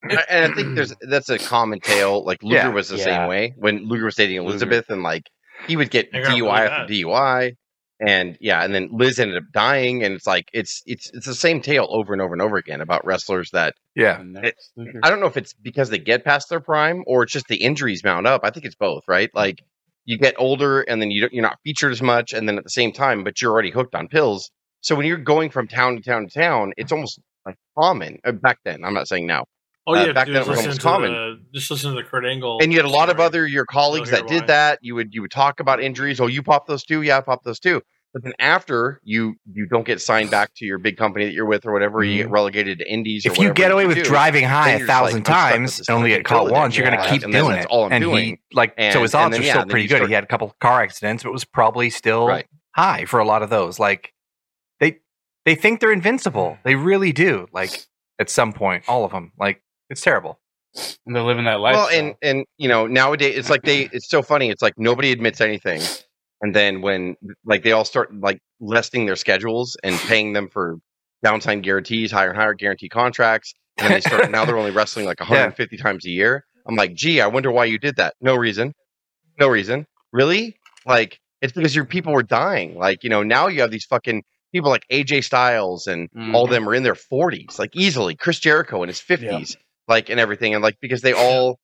And 0.03 0.19
and 0.29 0.53
I 0.53 0.55
think 0.55 0.75
there's 0.75 0.95
that's 1.01 1.29
a 1.29 1.39
common 1.39 1.81
tale. 1.81 2.25
Like 2.25 2.43
Luger 2.43 2.57
Yeah. 2.57 2.69
was 2.69 2.89
the 2.89 2.99
Yeah. 2.99 3.05
same 3.05 3.29
way 3.29 3.55
when 3.57 3.89
Luger 3.89 4.05
was 4.05 4.15
dating 4.17 4.37
Elizabeth, 4.37 4.87
and 4.91 5.03
like 5.03 5.25
he 5.67 5.77
would 5.77 5.91
get 5.91 6.13
DUI 6.13 6.67
after 6.69 6.93
DUI, 6.93 7.53
and 8.01 8.37
yeah, 8.41 8.63
and 8.65 8.75
then 8.75 8.89
Liz 8.93 9.19
ended 9.19 9.37
up 9.37 9.45
dying, 9.53 10.05
and 10.05 10.15
it's 10.15 10.27
like 10.27 10.49
it's 10.53 10.83
it's 10.87 11.11
it's 11.13 11.27
the 11.27 11.35
same 11.35 11.61
tale 11.61 11.87
over 11.91 12.13
and 12.13 12.23
over 12.23 12.33
and 12.33 12.43
over 12.43 12.57
again 12.57 12.81
about 12.81 13.05
wrestlers 13.05 13.51
that 13.53 13.75
Yeah. 13.97 14.21
and 14.21 14.37
that's 14.37 14.71
Luger. 14.77 15.01
I 15.03 15.11
don't 15.11 15.21
know 15.21 15.27
if 15.27 15.37
it's 15.37 15.53
because 15.53 15.91
they 15.91 15.99
get 15.99 16.25
past 16.25 16.49
their 16.49 16.61
prime 16.61 17.03
or 17.07 17.25
it's 17.25 17.33
just 17.33 17.49
the 17.49 17.57
injuries 17.57 18.05
mount 18.05 18.27
up. 18.27 18.43
I 18.45 18.51
think 18.51 18.67
it's 18.67 18.77
both, 18.77 19.03
right? 19.09 19.31
Like 19.35 19.59
you 20.05 20.17
get 20.17 20.35
older 20.39 20.81
and 20.83 21.03
then 21.03 21.11
you 21.11 21.23
don't, 21.23 21.33
you're 21.35 21.43
not 21.43 21.59
featured 21.65 21.93
as 21.93 22.01
much, 22.01 22.33
and 22.33 22.49
then 22.49 22.57
at 22.57 22.65
the 22.65 22.71
same 22.71 22.93
time, 22.93 23.25
but 23.25 23.43
you're 23.43 23.53
already 23.53 23.71
hooked 23.73 23.95
on 23.97 24.07
pills. 24.09 24.51
So 24.81 24.95
when 24.95 25.07
you're 25.07 25.19
going 25.19 25.51
from 25.51 25.67
town 25.67 25.97
to 25.97 26.03
town 26.03 26.29
to 26.29 26.33
town, 26.33 26.73
it's 26.77 26.93
almost 26.93 27.21
like 27.49 27.57
common 27.79 28.19
uh, 28.25 28.33
back 28.33 28.59
then. 28.65 28.85
I'm 28.85 28.95
not 28.95 29.09
saying 29.09 29.27
now. 29.27 29.45
Oh 29.87 29.95
you 29.95 30.01
Uh, 30.01 30.07
have 30.07 30.15
back 30.17 30.27
to 30.27 30.33
then 30.35 30.43
it 30.43 30.49
was 30.49 30.59
almost 30.59 30.81
common. 30.83 31.13
the, 31.13 31.41
just 31.55 31.71
listen 31.71 31.91
to 31.95 31.97
the 31.97 32.07
Kurt 32.07 32.27
Angle. 32.27 32.59
and 32.61 32.73
you 32.73 32.79
had 32.79 32.85
a 32.85 32.91
lot 32.91 33.09
of 33.09 33.21
other 33.21 33.47
your 33.47 33.65
colleagues 33.65 34.11
that 34.11 34.29
hear 34.29 34.41
did 34.41 34.41
why. 34.43 34.47
that. 34.49 34.79
You 34.83 34.95
would 34.97 35.15
you 35.15 35.23
would 35.23 35.31
talk 35.31 35.61
about 35.61 35.83
injuries. 35.83 36.21
Oh, 36.21 36.27
you 36.27 36.43
pop 36.43 36.67
those 36.67 36.85
too. 36.85 37.03
Yeah, 37.03 37.19
I 37.19 37.21
pop 37.23 37.43
those 37.45 37.59
too. 37.59 37.81
But 38.15 38.23
then 38.25 38.33
after 38.39 39.01
you 39.05 39.35
you 39.53 39.67
don't 39.67 39.87
get 39.87 40.01
signed 40.01 40.31
back 40.31 40.51
to 40.57 40.65
your 40.67 40.79
big 40.79 40.97
company 40.99 41.25
that 41.27 41.33
you're 41.33 41.47
with 41.47 41.65
or 41.67 41.73
whatever, 41.73 42.03
you 42.05 42.23
get 42.23 42.31
relegated 42.31 42.79
to 42.81 42.91
indies. 42.91 43.25
or 43.25 43.31
Mm-hmm. 43.31 43.43
If 43.43 43.49
you 43.49 43.53
get 43.55 43.71
away 43.71 43.87
with 43.87 43.97
do, 43.99 44.05
driving 44.05 44.45
high 44.45 44.71
a 44.71 44.79
you're 44.79 44.87
just 44.87 44.89
like, 44.89 44.99
thousand 44.99 45.19
I'm 45.21 45.25
stuck 45.25 45.37
with 45.45 45.53
times 45.53 45.79
and 45.89 45.97
only 45.97 46.09
get 46.11 46.25
caught 46.25 46.51
once, 46.51 46.77
you're 46.77 46.85
gonna 46.91 47.07
keep 47.09 47.23
doing 47.23 47.57
it. 47.57 47.67
all 47.67 47.85
I'm 47.85 47.93
and 47.93 48.05
doing. 48.05 48.25
he 48.25 48.41
like 48.53 48.75
so 48.93 49.03
his 49.03 49.15
and 49.15 49.25
odds 49.25 49.33
then, 49.37 49.43
are 49.43 49.45
yeah, 49.47 49.53
still 49.55 49.67
pretty 49.67 49.87
good. 49.89 49.97
start- 49.97 50.09
He 50.09 50.15
had 50.15 50.25
a 50.25 50.27
couple 50.27 50.55
car 50.61 50.83
accidents, 50.83 51.23
but 51.23 51.33
was 51.33 51.45
probably 51.45 51.89
still 51.91 52.27
Right. 52.27 52.47
high 52.77 53.05
for 53.07 53.21
a 53.21 53.25
lot 53.27 53.43
of 53.43 53.49
those. 53.51 53.79
Like 53.79 54.13
they 55.49 55.55
they 55.55 55.61
think 55.61 55.81
they're 55.81 55.93
invincible. 55.93 56.59
They 56.63 56.75
really 56.75 57.13
do. 57.13 57.47
Like 57.53 57.87
at 58.19 58.29
some 58.29 58.53
point. 58.53 58.85
All 58.89 59.05
of 59.05 59.13
them. 59.13 59.33
Like 59.39 59.63
it's 59.89 60.03
terrible. 60.03 60.39
And 61.07 61.17
they're 61.17 61.23
living 61.23 61.47
that 61.47 61.61
life. 61.61 61.75
Well, 61.75 61.89
and 61.89 62.15
and 62.23 62.45
you 62.59 62.69
know 62.69 62.87
nowadays 62.87 63.37
it's 63.37 63.51
like 63.51 63.63
they 63.63 63.89
it's 63.93 64.09
so 64.09 64.23
funny. 64.23 64.51
It's 64.51 64.63
like 64.63 64.75
nobody 64.77 65.11
admits 65.11 65.41
anything, 65.41 65.81
and 66.43 66.55
then 66.55 66.83
when 66.83 67.17
like 67.45 67.63
they 67.63 67.73
all 67.73 67.87
start 67.87 68.15
like 68.21 68.39
listing 68.61 69.07
their 69.07 69.17
schedules 69.17 69.77
and 69.83 69.97
paying 69.97 70.35
them 70.35 70.49
for 70.49 70.77
downtime 71.25 71.63
guarantees, 71.63 72.13
higher 72.13 72.29
and 72.29 72.39
higher 72.39 72.53
guarantee 72.53 72.91
contracts, 72.91 73.55
and 73.79 73.93
they 73.93 74.01
start 74.01 74.31
now 74.31 74.45
they're 74.45 74.59
only 74.59 74.71
wrestling 74.71 75.07
like 75.07 75.19
150 75.21 75.77
times 75.79 76.05
a 76.05 76.11
year. 76.11 76.45
I'm 76.67 76.77
like, 76.77 76.95
gee, 76.95 77.23
I 77.23 77.27
wonder 77.27 77.51
why 77.51 77.65
you 77.65 77.79
did 77.79 77.97
that. 77.97 78.15
No 78.21 78.37
reason, 78.37 78.75
no 79.41 79.49
reason. 79.49 79.87
Really? 80.13 80.59
Like 80.87 81.19
it's 81.41 81.55
because 81.55 81.75
your 81.75 81.87
people 81.87 82.13
were 82.13 82.23
dying. 82.23 82.77
Like 82.77 83.03
you 83.03 83.11
know 83.11 83.23
now 83.23 83.49
you 83.49 83.63
have 83.63 83.71
these 83.71 83.87
fucking 83.87 84.23
people 84.53 84.71
like 84.71 84.85
AJ 84.91 85.25
Styles 85.25 85.87
and 85.87 86.09
all 86.35 86.45
of 86.45 86.51
Mhm. 86.51 86.53
them 86.53 86.69
are 86.69 86.75
in 86.75 86.83
their 86.83 86.95
40s, 86.95 87.59
like 87.59 87.75
easily. 87.75 88.17
Chris 88.17 88.39
Jericho 88.39 88.83
in 88.83 88.89
his 88.89 89.01
50s, 89.01 89.57
like 89.87 90.09
and 90.09 90.19
everything, 90.21 90.55
and 90.55 90.63
like 90.63 90.77
because 90.81 91.03
they 91.03 91.13
all 91.13 91.59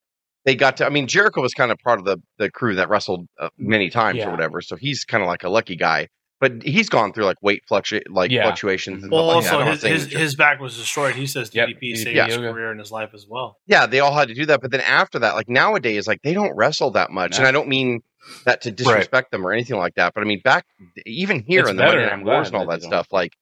they 0.45 0.55
got 0.55 0.77
to. 0.79 0.87
I 0.87 0.91
mean, 0.91 1.07
Jericho 1.07 1.41
was 1.41 1.55
kind 1.55 1.73
of 1.73 1.79
part 1.79 1.99
of 1.99 2.05
the 2.05 2.19
the 2.39 2.51
crew 2.51 2.75
that 2.77 2.89
wrestled 2.91 3.27
uh, 3.41 3.49
many 3.59 3.89
times 3.91 4.19
Yeah. 4.19 4.29
or 4.29 4.31
whatever, 4.31 4.61
so 4.61 4.77
he's 4.77 5.05
kind 5.05 5.23
of 5.23 5.27
like 5.27 5.43
a 5.45 5.49
lucky 5.49 5.77
guy. 5.77 6.09
But 6.41 6.63
he's 6.63 6.89
gone 6.89 7.13
through 7.13 7.25
like 7.25 7.37
weight 7.43 7.63
fluctu- 7.71 8.03
like 8.11 8.31
Yeah. 8.31 8.43
fluctuations. 8.43 9.03
And 9.03 9.11
Well, 9.13 9.41
stuff 9.41 9.53
like 9.55 9.65
that. 9.65 9.69
Also 9.71 9.89
his, 9.89 10.03
his, 10.05 10.13
his 10.13 10.35
back 10.35 10.61
was 10.61 10.77
destroyed. 10.77 11.15
He 11.15 11.27
says 11.27 11.55
Yep, 11.55 11.69
DDP 11.69 11.93
DDP 11.93 11.97
saved 11.97 12.27
his 12.27 12.37
career 12.37 12.71
and 12.71 12.79
his 12.81 12.91
life 12.93 13.11
as 13.15 13.27
well. 13.29 13.57
yeah, 13.67 13.87
they 13.87 14.01
all 14.01 14.13
had 14.15 14.29
to 14.29 14.35
do 14.35 14.45
that. 14.47 14.61
But 14.61 14.71
then 14.71 14.81
after 14.83 15.21
that, 15.21 15.35
like 15.37 15.49
nowadays, 15.49 16.07
like 16.07 16.21
they 16.23 16.35
don't 16.35 16.55
wrestle 16.57 16.91
that 16.93 17.11
much, 17.11 17.39
and 17.39 17.47
I 17.47 17.53
don't 17.53 17.69
mean 17.69 18.03
that 18.45 18.63
to 18.63 18.71
disrespect 18.73 19.31
them 19.31 19.47
or 19.47 19.53
anything 19.53 19.77
like 19.77 19.95
that. 19.95 20.13
But 20.15 20.23
I 20.23 20.25
mean 20.25 20.41
back 20.45 20.67
even 21.07 21.45
here 21.47 21.61
It's 21.63 21.71
in 21.71 21.77
the 21.77 21.83
better, 21.83 22.01
Monday 22.01 22.17
Night 22.17 22.25
Wars 22.25 22.49
and 22.49 22.57
all 22.57 22.67
that 22.67 22.81
that 22.81 22.81
they 22.83 22.87
stuff, 22.89 23.07
like 23.13 23.33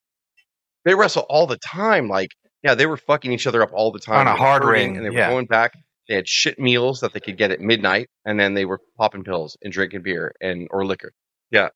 they 0.84 0.94
wrestle 0.94 1.22
all 1.28 1.46
the 1.46 1.56
time. 1.58 2.08
Like 2.08 2.30
yeah, 2.62 2.74
they 2.74 2.86
were 2.86 2.96
fucking 2.98 3.32
each 3.32 3.46
other 3.46 3.62
up 3.62 3.70
all 3.72 3.90
the 3.90 3.98
time 3.98 4.26
On 4.28 4.34
a 4.34 4.36
hard 4.36 4.64
ring, 4.64 4.96
and 4.96 5.04
they 5.04 5.10
were 5.10 5.16
yeah. 5.16 5.30
going 5.30 5.46
back. 5.46 5.72
They 6.08 6.14
had 6.16 6.28
shit 6.28 6.58
meals 6.58 7.00
that 7.00 7.12
they 7.14 7.20
could 7.20 7.38
get 7.38 7.50
at 7.52 7.60
midnight, 7.60 8.08
and 8.24 8.38
then 8.38 8.54
they 8.54 8.64
were 8.64 8.80
popping 8.98 9.24
pills 9.24 9.56
and 9.62 9.72
drinking 9.72 10.02
beer 10.02 10.34
and 10.40 10.68
or 10.70 10.84
liquor. 10.84 11.12
Yeah, 11.50 11.68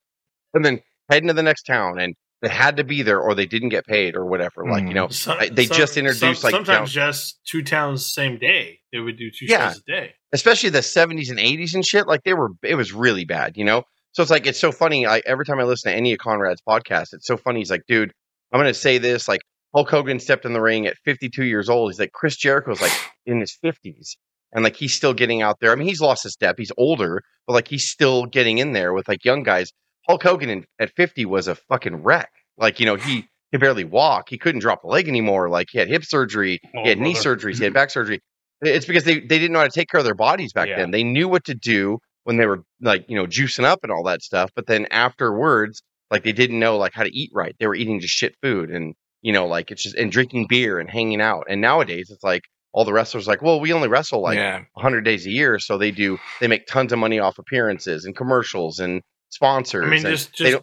and 0.53 0.65
then 0.65 0.81
heading 1.09 1.29
to 1.29 1.35
the 1.35 1.43
next 1.43 1.63
town, 1.65 1.99
and 1.99 2.15
they 2.43 2.49
had 2.49 2.77
to 2.77 2.85
be 2.85 3.03
there 3.03 3.21
or 3.21 3.35
they 3.35 3.47
didn't 3.47 3.71
get 3.71 3.87
paid 3.87 4.15
or 4.15 4.27
whatever. 4.27 4.65
Like 4.69 4.83
you 4.83 4.89
mm-hmm. 4.89 4.95
know, 4.97 5.09
Some- 5.09 5.39
I- 5.39 5.49
they 5.49 5.67
some- 5.67 5.77
just 5.77 5.97
introduced 5.97 6.43
some- 6.43 6.49
like 6.49 6.55
sometimes 6.55 6.93
down- 6.95 7.13
just 7.13 7.41
two 7.47 7.63
towns 7.63 8.05
same 8.13 8.39
day. 8.39 8.81
They 8.93 9.01
would 9.01 9.17
do 9.19 9.31
two 9.31 9.47
Yeah. 9.47 9.71
shows 9.73 9.83
a 9.89 9.91
day. 9.93 10.15
especially 10.33 10.71
the 10.71 10.79
70s 10.83 11.31
and 11.31 11.39
80s 11.39 11.75
and 11.75 11.85
shit 11.87 12.07
like 12.07 12.23
they 12.25 12.35
were 12.35 12.51
it 12.63 12.75
was 12.75 12.93
really 12.93 13.25
bad 13.25 13.57
you 13.57 13.65
know 13.65 13.83
so 14.13 14.23
it's 14.23 14.31
like 14.31 14.47
it's 14.47 14.59
so 14.59 14.73
funny 14.73 15.07
I, 15.07 15.21
every 15.27 15.45
time 15.45 15.61
i 15.61 15.65
listen 15.65 15.91
to 15.93 15.97
any 15.97 16.13
of 16.13 16.19
conrad's 16.19 16.63
podcasts 16.67 17.13
it's 17.13 17.27
so 17.27 17.37
funny 17.37 17.61
he's 17.61 17.71
like 17.71 17.83
dude 17.87 18.13
i'm 18.53 18.59
gonna 18.61 18.75
say 18.75 18.99
this 18.99 19.29
like 19.29 19.41
hulk 19.75 19.89
hogan 19.91 20.19
stepped 20.19 20.45
in 20.45 20.53
the 20.53 20.61
ring 20.61 20.87
at 20.87 20.97
52 21.05 21.45
years 21.45 21.69
old 21.69 21.91
he's 21.91 22.01
like 22.01 22.13
chris 22.13 22.37
jericho's 22.37 22.81
like 22.81 22.93
in 23.27 23.39
his 23.41 23.57
50s 23.65 24.17
and 24.53 24.65
like 24.65 24.77
he's 24.77 24.95
still 24.95 25.15
getting 25.15 25.43
out 25.43 25.59
there 25.61 25.73
i 25.73 25.75
mean 25.75 25.87
he's 25.89 26.01
lost 26.01 26.23
his 26.25 26.33
step 26.33 26.57
he's 26.59 26.73
older 26.79 27.23
but 27.47 27.53
like 27.53 27.69
he's 27.69 27.89
still 27.89 28.25
getting 28.27 28.59
in 28.59 28.73
there 28.73 28.93
with 28.93 29.07
like 29.09 29.25
young 29.25 29.43
guys 29.43 29.73
hulk 30.07 30.23
hogan 30.23 30.51
in, 30.51 30.65
at 30.79 30.91
50 30.97 31.25
was 31.27 31.49
a 31.49 31.55
fucking 31.55 32.03
wreck 32.03 32.31
like 32.59 32.81
you 32.81 32.87
know 32.87 32.97
he 32.97 33.29
could 33.53 33.61
barely 33.61 33.85
walk 33.85 34.29
he 34.29 34.39
couldn't 34.39 34.61
drop 34.61 34.85
a 34.85 34.87
leg 34.87 35.09
anymore 35.09 35.49
like 35.49 35.69
he 35.71 35.79
had 35.79 35.89
hip 35.89 36.05
surgery 36.05 36.61
oh, 36.77 36.83
he 36.83 36.89
had 36.89 36.99
knee 36.99 37.15
surgeries 37.15 37.59
he 37.59 37.65
had 37.65 37.75
back 37.81 37.91
surgery 37.91 38.21
it's 38.63 38.87
because 38.87 39.05
they, 39.05 39.21
they 39.21 39.39
didn't 39.39 39.53
know 39.53 39.59
how 39.59 39.67
to 39.67 39.71
take 39.71 39.89
care 39.91 39.99
of 39.99 40.07
their 40.07 40.15
bodies 40.15 40.55
back 40.55 40.69
Yeah. 40.69 40.77
then. 40.77 40.91
They 40.91 41.05
knew 41.05 41.29
what 41.29 41.45
to 41.45 41.55
do 41.55 41.99
when 42.25 42.39
they 42.39 42.47
were 42.47 42.63
like, 42.81 43.05
you 43.07 43.15
know, 43.15 43.27
juicing 43.27 43.65
up 43.65 43.81
and 43.83 43.93
all 43.93 44.05
that 44.05 44.23
stuff. 44.23 44.51
But 44.57 44.67
then 44.67 44.87
afterwards, 44.91 45.83
like 46.11 46.25
they 46.25 46.33
didn't 46.33 46.59
know 46.59 46.79
like 46.79 46.95
how 46.95 47.03
to 47.03 47.15
eat 47.15 47.31
right. 47.35 47.55
They 47.61 47.67
were 47.67 47.75
eating 47.75 48.01
just 48.01 48.15
shit 48.15 48.35
food 48.43 48.71
and, 48.71 48.95
you 49.21 49.35
know, 49.35 49.47
like 49.47 49.71
it's 49.71 49.83
just, 49.83 49.95
and 49.95 50.11
drinking 50.11 50.47
beer 50.49 50.79
and 50.79 50.89
hanging 50.89 51.21
out. 51.21 51.45
And 51.51 51.61
nowadays 51.61 52.09
it's 52.11 52.25
like 52.25 52.45
all 52.73 52.87
the 52.87 52.95
wrestlers 52.95 53.29
like, 53.29 53.43
well, 53.43 53.61
we 53.61 53.75
only 53.75 53.89
wrestle 53.89 54.23
like 54.23 54.39
Yeah. 54.39 54.63
100 54.73 55.03
days 55.03 55.27
a 55.27 55.31
year. 55.31 55.59
So 55.59 55.77
they 55.77 55.91
do, 55.91 56.19
they 56.41 56.49
make 56.49 56.67
tons 56.67 56.95
of 56.95 56.99
money 56.99 57.19
off 57.19 57.39
appearances 57.39 58.07
and 58.07 58.17
commercials 58.17 58.79
and 58.79 59.03
sponsors. 59.31 59.87
I 59.87 59.89
mean, 59.89 60.03
just 60.03 60.35
just 60.35 60.59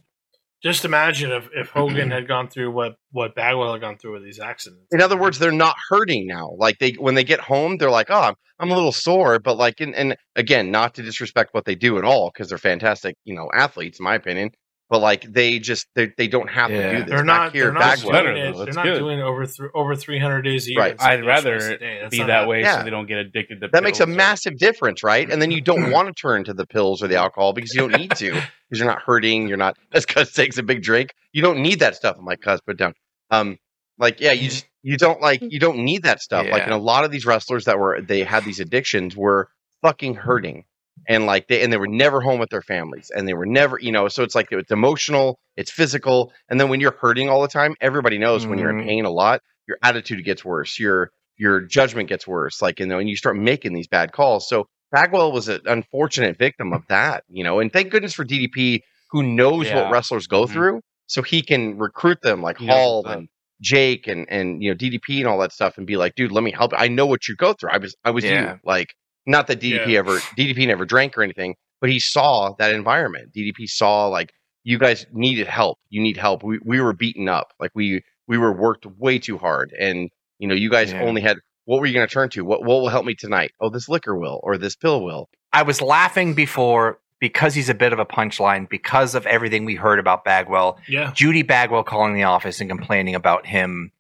just 0.64 0.86
imagine 0.86 1.32
if, 1.32 1.50
if 1.54 1.70
Hogan 1.70 2.10
had 2.12 2.28
gone 2.28 2.48
through 2.48 2.72
what 2.72 2.96
what 3.12 3.36
Bagwell 3.36 3.74
had 3.74 3.82
gone 3.82 3.98
through 3.98 4.14
with 4.14 4.24
these 4.24 4.40
accidents. 4.40 4.88
in 4.92 5.02
other 5.02 5.18
words, 5.18 5.38
they're 5.38 5.52
not 5.52 5.76
hurting 5.90 6.26
now. 6.26 6.56
Like 6.58 6.80
they, 6.80 6.92
when 6.94 7.16
they 7.16 7.24
get 7.24 7.42
home, 7.42 7.78
they're 7.78 7.92
like, 7.92 8.10
"Oh, 8.10 8.22
I'm, 8.22 8.36
I'm 8.60 8.72
a 8.72 8.76
little 8.76 8.94
sore," 8.94 9.40
but 9.40 9.58
like, 9.58 9.82
and, 9.82 9.94
and 9.94 10.16
again, 10.36 10.72
not 10.72 10.96
to 10.96 11.04
disrespect 11.04 11.54
what 11.54 11.66
they 11.66 11.76
do 11.76 11.98
at 11.98 12.06
all, 12.06 12.32
because 12.34 12.50
they're 12.50 12.58
fantastic, 12.58 13.16
you 13.26 13.36
know, 13.36 13.50
athletes, 13.54 14.00
in 14.00 14.06
my 14.06 14.16
opinion. 14.16 14.52
But 14.94 15.00
like, 15.00 15.24
they 15.34 15.58
just 15.58 15.88
they, 15.96 16.12
they 16.20 16.28
don't 16.28 16.48
have 16.52 16.70
to 16.70 16.76
do 16.76 17.00
this. 17.00 17.10
They're 17.10 17.18
Back 17.18 17.26
not. 17.26 17.52
here, 17.52 17.64
they're 17.64 17.74
not 17.74 17.98
doing 17.98 18.12
better, 18.12 18.32
it. 18.32 18.56
They're 18.56 18.66
That's 18.66 18.76
not 18.76 18.86
good. 18.86 19.00
doing 19.00 19.22
over 19.24 19.44
th- 19.48 19.72
over 19.74 19.96
three 19.96 20.20
hundred 20.20 20.44
days 20.44 20.68
a 20.68 20.70
year. 20.70 20.80
Right. 20.80 20.96
I'd 21.02 21.26
rather 21.26 21.58
twice 21.58 21.68
a 21.70 21.78
day. 21.80 21.98
That's 22.00 22.12
be 22.12 22.18
that 22.20 22.30
happening. 22.30 22.50
way 22.50 22.62
Yeah. 22.62 22.78
so 22.78 22.84
they 22.84 22.90
don't 22.92 23.08
get 23.08 23.18
addicted 23.18 23.56
to 23.56 23.60
pills. 23.62 23.72
that 23.72 23.82
makes 23.84 24.00
a 24.02 24.04
or- 24.04 24.06
massive 24.06 24.60
difference, 24.60 25.02
right? 25.02 25.28
And 25.32 25.42
then 25.42 25.50
you 25.50 25.62
don't 25.62 25.90
want 25.90 26.10
to 26.10 26.14
turn 26.14 26.44
to 26.44 26.54
the 26.54 26.68
pills 26.68 27.02
or 27.02 27.08
the 27.08 27.16
alcohol 27.16 27.54
because 27.54 27.74
you 27.74 27.82
don't 27.82 28.00
need 28.00 28.12
to 28.18 28.34
because 28.34 28.78
you're 28.78 28.86
not 28.88 29.02
hurting. 29.02 29.48
You're 29.48 29.58
not. 29.58 29.78
As 29.94 30.06
Cuz 30.06 30.32
takes 30.32 30.60
a 30.60 30.64
big 30.64 30.84
drink, 30.84 31.16
you 31.32 31.42
don't 31.42 31.64
need 31.64 31.80
that 31.80 31.96
stuff. 31.96 32.16
I'm 32.20 32.26
like, 32.26 32.42
Cuz, 32.42 32.62
put 32.62 32.74
it 32.74 32.78
down. 32.78 32.94
Um, 33.32 33.58
like 33.98 34.20
yeah, 34.22 34.34
you 34.34 34.50
just 34.50 34.68
you 34.84 34.98
don't 34.98 35.20
like 35.22 35.42
you 35.42 35.60
don't 35.60 35.80
need 35.80 36.04
that 36.04 36.22
stuff. 36.22 36.44
Like 36.46 36.60
Yeah. 36.60 36.66
and 36.66 36.74
a 36.74 36.78
lot 36.78 37.04
of 37.04 37.10
these 37.10 37.26
wrestlers 37.26 37.66
that 37.66 37.80
were 37.80 38.00
they 38.00 38.22
had 38.22 38.46
these 38.46 38.60
addictions 38.60 39.18
were 39.18 39.50
fucking 39.82 40.14
hurting. 40.14 40.66
And 41.08 41.26
like 41.26 41.48
they 41.48 41.62
and 41.64 41.72
they 41.74 41.78
were 41.78 41.88
never 41.88 42.22
home 42.22 42.40
with 42.40 42.50
their 42.50 42.62
families 42.62 43.12
and 43.14 43.28
they 43.28 43.34
were 43.34 43.46
never, 43.46 43.78
you 43.80 43.92
know, 43.92 44.08
so 44.08 44.24
it's 44.24 44.36
like 44.36 44.48
it's 44.52 44.72
emotional, 44.72 45.40
it's 45.58 45.72
physical, 45.72 46.32
and 46.50 46.60
then 46.60 46.70
when 46.70 46.80
you're 46.80 46.96
hurting 47.00 47.30
all 47.30 47.42
the 47.42 47.48
time, 47.48 47.76
everybody 47.82 48.18
knows 48.18 48.48
when 48.48 48.58
you're 48.60 48.70
in 48.70 48.78
Mhm. 48.78 48.86
pain 48.86 49.06
a 49.06 49.10
lot, 49.12 49.42
your 49.68 49.78
attitude 49.84 50.24
gets 50.24 50.46
worse, 50.46 50.80
your 50.80 51.12
your 51.38 51.62
judgment 51.62 52.08
gets 52.10 52.28
worse, 52.28 52.62
like 52.62 52.80
you 52.80 52.86
know, 52.86 53.00
and 53.00 53.10
you 53.10 53.18
start 53.18 53.36
making 53.38 53.74
these 53.74 53.88
bad 53.88 54.12
calls. 54.14 54.48
So 54.48 54.68
Bagwell 54.92 55.32
was 55.32 55.50
an 55.50 55.62
unfortunate 55.66 56.38
victim 56.38 56.72
of 56.74 56.84
that, 56.88 57.24
you 57.30 57.44
know, 57.44 57.60
and 57.60 57.72
thank 57.74 57.92
goodness 57.92 58.14
for 58.14 58.24
DDP 58.24 58.82
who 59.12 59.24
knows 59.24 59.66
Yeah. 59.68 59.74
what 59.74 59.90
wrestlers 59.90 60.28
go 60.28 60.46
Mhm. 60.46 60.54
through, 60.54 60.82
so 61.08 61.22
he 61.22 61.42
can 61.42 61.78
recruit 61.78 62.20
them 62.22 62.42
like 62.42 62.58
He 62.58 62.68
Hall 62.68 63.08
and 63.10 63.28
Jake 63.62 64.08
and 64.08 64.26
and 64.30 64.62
you 64.64 64.70
know 64.72 64.76
DDP 64.76 65.20
and 65.20 65.28
all 65.28 65.40
that 65.40 65.52
stuff, 65.52 65.78
and 65.78 65.86
be 65.88 65.98
like, 65.98 66.16
dude, 66.16 66.32
let 66.32 66.44
me 66.44 66.52
help. 66.52 66.72
I 66.76 66.88
know 66.88 67.06
what 67.06 67.28
you 67.28 67.36
go 67.36 67.54
through. 67.54 67.72
I 67.72 67.78
was 67.78 67.96
I 68.06 68.12
was 68.12 68.24
Yeah. 68.26 68.30
you. 68.30 68.60
Like, 68.64 68.94
not 69.26 69.48
that 69.48 69.60
DDP 69.60 69.88
Yeah. 69.94 70.00
ever 70.00 70.20
DDP 70.38 70.68
never 70.68 70.86
drank 70.86 71.18
or 71.18 71.24
anything, 71.24 71.56
but 71.82 71.90
he 71.90 72.00
saw 72.00 72.54
that 72.60 72.74
environment. 72.74 73.34
DDP 73.34 73.68
saw 73.68 74.08
like 74.08 74.32
you 74.64 74.78
guys 74.80 75.06
needed 75.12 75.48
help. 75.48 75.78
You 75.90 76.02
need 76.02 76.18
help. 76.18 76.44
We 76.44 76.60
we 76.64 76.80
were 76.82 76.94
beaten 76.94 77.28
up. 77.30 77.54
Like 77.60 77.72
we 77.76 78.02
we 78.28 78.38
were 78.38 78.54
worked 78.54 78.86
way 78.86 79.20
too 79.20 79.38
hard, 79.38 79.74
and 79.80 80.10
you 80.40 80.48
know 80.48 80.56
you 80.56 80.70
guys 80.70 80.92
Yeah. 80.92 81.02
only 81.04 81.22
had. 81.22 81.38
What 81.66 81.80
were 81.80 81.86
you 81.86 81.94
going 81.94 82.06
to 82.08 82.14
turn 82.14 82.30
to? 82.32 82.44
What 82.44 82.64
what 82.66 82.82
will 82.82 82.90
help 82.90 83.06
me 83.06 83.16
tonight? 83.16 83.52
Oh, 83.62 83.70
this 83.70 83.88
liquor 83.88 84.18
will, 84.18 84.40
or 84.44 84.58
this 84.58 84.76
pill 84.76 85.02
will. 85.04 85.30
I 85.54 85.64
was 85.64 85.82
laughing 85.82 86.34
before 86.34 87.00
because 87.20 87.54
he's 87.56 87.70
a 87.70 87.74
bit 87.74 87.94
of 87.94 88.00
a 88.00 88.06
punchline 88.06 88.68
because 88.68 89.16
of 89.16 89.26
everything 89.28 89.64
we 89.64 89.76
heard 89.76 89.98
about 89.98 90.26
Bagwell. 90.26 90.78
Yeah. 90.90 91.12
Judy 91.14 91.42
Bagwell 91.42 91.84
calling 91.86 92.16
the 92.16 92.24
office 92.24 92.60
and 92.60 92.70
complaining 92.70 93.16
about 93.16 93.46
him. 93.46 93.92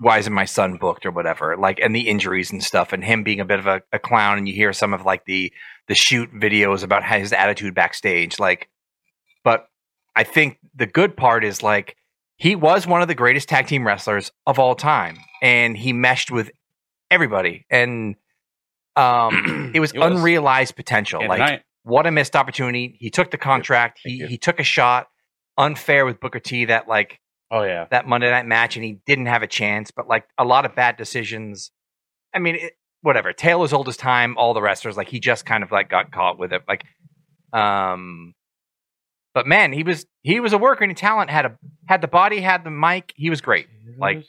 Why 0.00 0.18
isn't 0.18 0.32
my 0.32 0.46
son 0.46 0.78
booked 0.78 1.06
or 1.06 1.10
whatever? 1.10 1.56
Like, 1.56 1.78
and 1.80 1.94
the 1.94 2.08
injuries 2.08 2.50
and 2.50 2.64
stuff, 2.64 2.92
and 2.92 3.04
him 3.04 3.22
being 3.22 3.40
a 3.40 3.44
bit 3.44 3.58
of 3.58 3.66
a, 3.66 3.82
a 3.92 3.98
clown. 3.98 4.38
And 4.38 4.48
you 4.48 4.54
hear 4.54 4.72
some 4.72 4.92
of 4.92 5.04
like 5.04 5.26
the 5.26 5.52
the 5.86 5.94
shoot 5.94 6.32
videos 6.32 6.82
about 6.82 7.02
how 7.02 7.18
his 7.18 7.32
attitude 7.32 7.74
backstage. 7.74 8.38
Like, 8.38 8.68
but 9.44 9.68
I 10.16 10.24
think 10.24 10.58
the 10.74 10.86
good 10.86 11.16
part 11.16 11.44
is 11.44 11.62
like 11.62 11.96
he 12.36 12.56
was 12.56 12.86
one 12.86 13.02
of 13.02 13.08
the 13.08 13.14
greatest 13.14 13.48
tag 13.48 13.66
team 13.66 13.86
wrestlers 13.86 14.32
of 14.46 14.58
all 14.58 14.74
time, 14.74 15.18
and 15.42 15.76
he 15.76 15.92
meshed 15.92 16.30
with 16.30 16.50
everybody, 17.10 17.66
and 17.70 18.16
um, 18.96 19.70
it 19.74 19.80
was 19.80 19.92
was. 19.92 20.02
unrealized 20.02 20.76
potential. 20.76 21.26
Like, 21.26 21.62
what 21.82 22.06
a 22.06 22.10
missed 22.10 22.36
opportunity. 22.36 22.96
He 22.98 23.10
took 23.10 23.30
the 23.30 23.38
contract. 23.38 24.00
He 24.02 24.26
he 24.26 24.38
took 24.38 24.58
a 24.58 24.64
shot 24.64 25.08
unfair 25.58 26.06
with 26.06 26.20
Booker 26.20 26.40
T 26.40 26.66
that 26.66 26.88
like 26.88 27.20
Oh 27.50 27.62
yeah. 27.62 27.86
that 27.90 28.06
Monday 28.06 28.30
night 28.30 28.46
match 28.46 28.76
and 28.76 28.84
he 28.84 29.00
didn't 29.06 29.26
have 29.26 29.42
a 29.42 29.46
chance, 29.46 29.90
but 29.90 30.08
like 30.08 30.24
a 30.38 30.44
lot 30.44 30.64
of 30.64 30.74
bad 30.74 30.96
decisions. 30.96 31.70
I 32.34 32.38
mean, 32.38 32.56
it, 32.56 32.72
whatever. 33.02 33.32
Taylor's 33.32 33.72
old 33.72 33.88
as 33.88 33.96
time, 33.96 34.36
all 34.38 34.54
the 34.54 34.62
wrestlers 34.62 34.96
like 34.96 35.08
he 35.08 35.20
just 35.20 35.44
kind 35.44 35.62
of 35.62 35.72
like 35.72 35.88
got 35.88 36.12
caught 36.12 36.38
with 36.38 36.52
it. 36.52 36.62
Like 36.68 36.84
um 37.52 38.34
but 39.34 39.46
man, 39.46 39.72
he 39.72 39.82
was 39.82 40.06
he 40.22 40.40
was 40.40 40.52
a 40.52 40.58
worker 40.58 40.84
and 40.84 40.96
talent 40.96 41.30
had 41.30 41.46
a 41.46 41.58
had 41.86 42.00
the 42.00 42.08
body, 42.08 42.40
had 42.40 42.64
the 42.64 42.70
mic. 42.70 43.12
He 43.16 43.30
was 43.30 43.40
great. 43.40 43.68
Like 43.98 44.24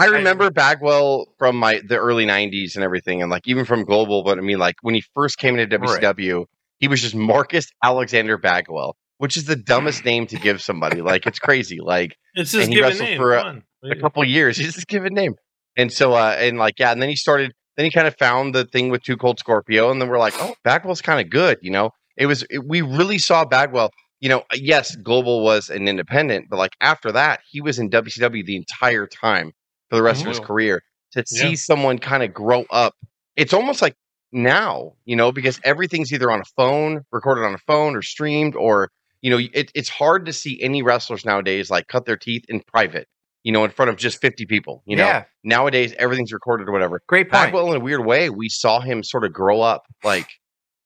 I 0.00 0.06
remember 0.06 0.50
Bagwell 0.50 1.26
from 1.38 1.56
my 1.56 1.80
the 1.86 1.96
early 1.96 2.26
'90s 2.26 2.76
and 2.76 2.84
everything, 2.84 3.22
and 3.22 3.30
like 3.30 3.46
even 3.46 3.64
from 3.64 3.84
Global. 3.84 4.22
But 4.22 4.38
I 4.38 4.40
mean, 4.40 4.58
like 4.58 4.76
when 4.82 4.94
he 4.94 5.02
first 5.14 5.38
came 5.38 5.58
into 5.58 5.78
WCW, 5.78 6.46
he 6.78 6.88
was 6.88 7.02
just 7.02 7.14
Marcus 7.14 7.66
Alexander 7.82 8.38
Bagwell, 8.38 8.96
which 9.24 9.38
is 9.38 9.46
the 9.46 9.56
dumbest 9.56 10.04
name 10.04 10.26
to 10.26 10.36
give 10.36 10.60
somebody. 10.60 11.00
Like 11.00 11.26
it's 11.26 11.38
crazy. 11.38 11.78
Like 11.80 12.14
It's 12.34 12.52
his 12.52 12.64
and 12.64 12.68
he 12.68 12.74
given 12.74 12.90
wrestled 12.90 13.08
name. 13.08 13.18
for 13.18 13.32
a, 13.32 13.62
a 13.84 13.96
couple 13.96 14.22
years. 14.22 14.58
He's 14.58 14.74
just 14.74 14.86
given 14.86 15.14
name, 15.14 15.36
and 15.78 15.90
so 15.90 16.12
uh 16.12 16.36
and 16.38 16.58
like 16.58 16.78
yeah, 16.78 16.92
and 16.92 17.00
then 17.00 17.08
he 17.08 17.16
started. 17.16 17.54
Then 17.78 17.86
he 17.86 17.90
kind 17.90 18.06
of 18.06 18.14
found 18.18 18.54
the 18.54 18.66
thing 18.66 18.90
with 18.90 19.02
Two 19.02 19.16
Cold 19.16 19.38
Scorpio, 19.38 19.90
and 19.90 19.98
then 19.98 20.10
we're 20.10 20.18
like, 20.18 20.34
oh, 20.40 20.54
Bagwell's 20.62 21.00
kind 21.00 21.24
of 21.24 21.30
good. 21.30 21.56
You 21.62 21.70
know, 21.70 21.90
it 22.18 22.26
was 22.26 22.44
it, 22.50 22.68
we 22.68 22.82
really 22.82 23.16
saw 23.16 23.46
Bagwell. 23.46 23.92
You 24.20 24.28
know, 24.28 24.42
yes, 24.52 24.94
Global 24.94 25.42
was 25.42 25.70
an 25.70 25.88
independent, 25.88 26.48
but 26.50 26.58
like 26.58 26.72
after 26.82 27.10
that, 27.12 27.40
he 27.50 27.62
was 27.62 27.78
in 27.78 27.88
WCW 27.88 28.44
the 28.44 28.56
entire 28.56 29.06
time 29.06 29.52
for 29.88 29.96
the 29.96 30.02
rest 30.02 30.20
of 30.20 30.28
his 30.28 30.38
career. 30.38 30.82
To 31.12 31.24
see 31.26 31.56
someone 31.56 31.98
kind 31.98 32.22
of 32.22 32.34
grow 32.34 32.66
up, 32.70 32.94
it's 33.36 33.54
almost 33.54 33.80
like 33.80 33.94
now, 34.32 34.92
you 35.06 35.16
know, 35.16 35.32
because 35.32 35.58
everything's 35.64 36.12
either 36.12 36.30
on 36.30 36.40
a 36.40 36.50
phone, 36.56 37.04
recorded 37.10 37.46
on 37.46 37.54
a 37.54 37.58
phone, 37.66 37.96
or 37.96 38.02
streamed, 38.02 38.54
or 38.54 38.90
you 39.24 39.30
know, 39.30 39.38
it, 39.54 39.72
it's 39.74 39.88
hard 39.88 40.26
to 40.26 40.34
see 40.34 40.60
any 40.60 40.82
wrestlers 40.82 41.24
nowadays 41.24 41.70
like 41.70 41.86
cut 41.88 42.04
their 42.04 42.18
teeth 42.18 42.44
in 42.50 42.60
private, 42.60 43.08
you 43.42 43.52
know, 43.52 43.64
in 43.64 43.70
front 43.70 43.88
of 43.88 43.96
just 43.96 44.20
fifty 44.20 44.44
people. 44.44 44.82
You 44.84 44.96
know, 44.96 45.06
Yeah. 45.06 45.24
nowadays 45.42 45.94
everything's 45.98 46.30
recorded 46.30 46.68
or 46.68 46.72
whatever. 46.72 47.00
Great 47.08 47.30
point. 47.30 47.46
Bagwell, 47.46 47.70
in 47.72 47.80
a 47.80 47.84
weird 47.84 48.04
way, 48.04 48.28
we 48.28 48.50
saw 48.50 48.80
him 48.80 49.02
sort 49.02 49.24
of 49.24 49.32
grow 49.32 49.62
up, 49.62 49.84
like 50.04 50.28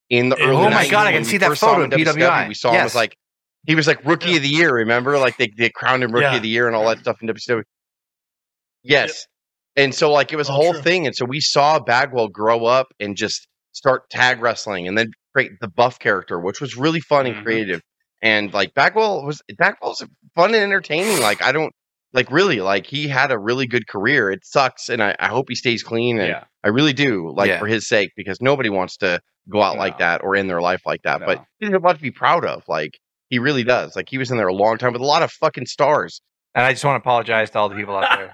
in 0.08 0.28
the 0.28 0.40
early. 0.40 0.54
Oh 0.66 0.70
my 0.70 0.86
God, 0.88 1.08
I 1.08 1.12
can 1.12 1.24
see 1.24 1.38
that 1.38 1.48
first 1.48 1.60
saw 1.62 1.74
him 1.80 1.90
photo 1.90 1.96
in 1.96 2.16
PWI. 2.16 2.46
We 2.46 2.54
saw 2.54 2.70
him 2.70 2.76
as 2.86 2.94
like 2.94 3.16
he 3.66 3.74
was 3.74 3.88
like 3.88 4.04
rookie 4.04 4.36
of 4.36 4.42
the 4.42 4.48
year. 4.48 4.72
Remember, 4.72 5.18
like 5.18 5.36
they 5.36 5.48
they 5.58 5.70
crowned 5.70 6.04
him 6.04 6.12
rookie 6.12 6.22
Yeah. 6.26 6.36
of 6.36 6.42
the 6.42 6.48
year 6.48 6.68
and 6.68 6.76
all 6.76 6.88
that 6.88 7.00
stuff 7.00 7.20
in 7.20 7.26
WCW. 7.28 7.64
Yes, 8.84 9.26
and 9.76 9.94
so 9.94 10.12
like 10.12 10.32
it 10.32 10.36
was 10.36 10.48
a 10.48 10.52
whole 10.52 10.72
true. 10.74 10.82
thing, 10.82 11.06
and 11.06 11.14
so 11.16 11.24
we 11.24 11.40
saw 11.40 11.78
Bagwell 11.80 12.28
grow 12.28 12.64
up 12.66 12.86
and 13.00 13.16
just 13.16 13.46
start 13.72 14.08
tag 14.10 14.40
wrestling, 14.40 14.86
and 14.86 14.96
then 14.96 15.10
create 15.34 15.52
the 15.60 15.68
Buff 15.68 15.98
character, 15.98 16.38
which 16.38 16.60
was 16.60 16.76
really 16.76 17.00
fun 17.00 17.26
and 17.26 17.36
Mhm. 17.36 17.42
creative. 17.44 17.80
And 18.22 18.52
like 18.52 18.74
Bagwell 18.74 19.24
was 19.24 19.42
Bagwell 19.56 19.90
was 19.90 20.04
fun 20.34 20.54
and 20.54 20.62
entertaining. 20.62 21.20
Like 21.20 21.42
I 21.42 21.52
don't 21.52 21.72
like 22.12 22.30
really 22.30 22.60
like 22.60 22.86
he 22.86 23.06
had 23.08 23.30
a 23.30 23.38
really 23.38 23.66
good 23.66 23.86
career. 23.86 24.30
It 24.30 24.44
sucks, 24.44 24.88
and 24.88 25.02
I, 25.02 25.14
I 25.18 25.28
hope 25.28 25.46
he 25.48 25.54
stays 25.54 25.82
clean. 25.82 26.18
And 26.18 26.28
Yeah. 26.28 26.44
I 26.64 26.68
really 26.68 26.92
do, 26.92 27.32
like 27.34 27.48
Yeah. 27.48 27.58
for 27.58 27.66
his 27.66 27.86
sake, 27.86 28.10
because 28.16 28.40
nobody 28.40 28.70
wants 28.70 28.96
to 28.98 29.20
go 29.48 29.62
out 29.62 29.76
like 29.78 29.98
that 29.98 30.22
or 30.24 30.34
end 30.36 30.50
their 30.50 30.60
life 30.60 30.82
like 30.84 31.02
that. 31.02 31.20
But 31.20 31.38
No. 31.38 31.44
he 31.60 31.66
has 31.66 31.74
a 31.74 31.78
lot 31.78 31.96
to 31.96 32.02
be 32.02 32.10
proud 32.10 32.44
of. 32.44 32.62
Like 32.66 32.98
he 33.30 33.38
really 33.38 33.62
does. 33.64 33.94
Like 33.94 34.08
he 34.08 34.18
was 34.18 34.30
in 34.30 34.36
there 34.36 34.48
a 34.48 34.54
long 34.54 34.78
time 34.78 34.92
with 34.92 35.02
a 35.02 35.06
lot 35.06 35.22
of 35.22 35.30
fucking 35.30 35.66
stars. 35.66 36.20
And 36.54 36.64
I 36.64 36.72
just 36.72 36.84
want 36.84 36.96
to 36.96 37.06
apologize 37.06 37.50
to 37.50 37.58
all 37.58 37.68
the 37.68 37.76
people 37.76 37.94
out 37.96 38.18
there. 38.18 38.32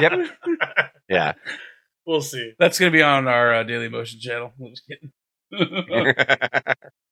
Yep. 0.00 0.12
Yeah. 1.08 1.32
We'll 2.04 2.20
see. 2.20 2.52
That's 2.58 2.78
going 2.78 2.92
to 2.92 2.96
be 2.96 3.02
on 3.02 3.26
our 3.28 3.54
uh, 3.54 3.62
Daily 3.62 3.88
Motion 3.88 4.20
channel. 4.20 4.52
I'm 4.60 4.70
just 4.70 4.82
kidding. 4.86 5.12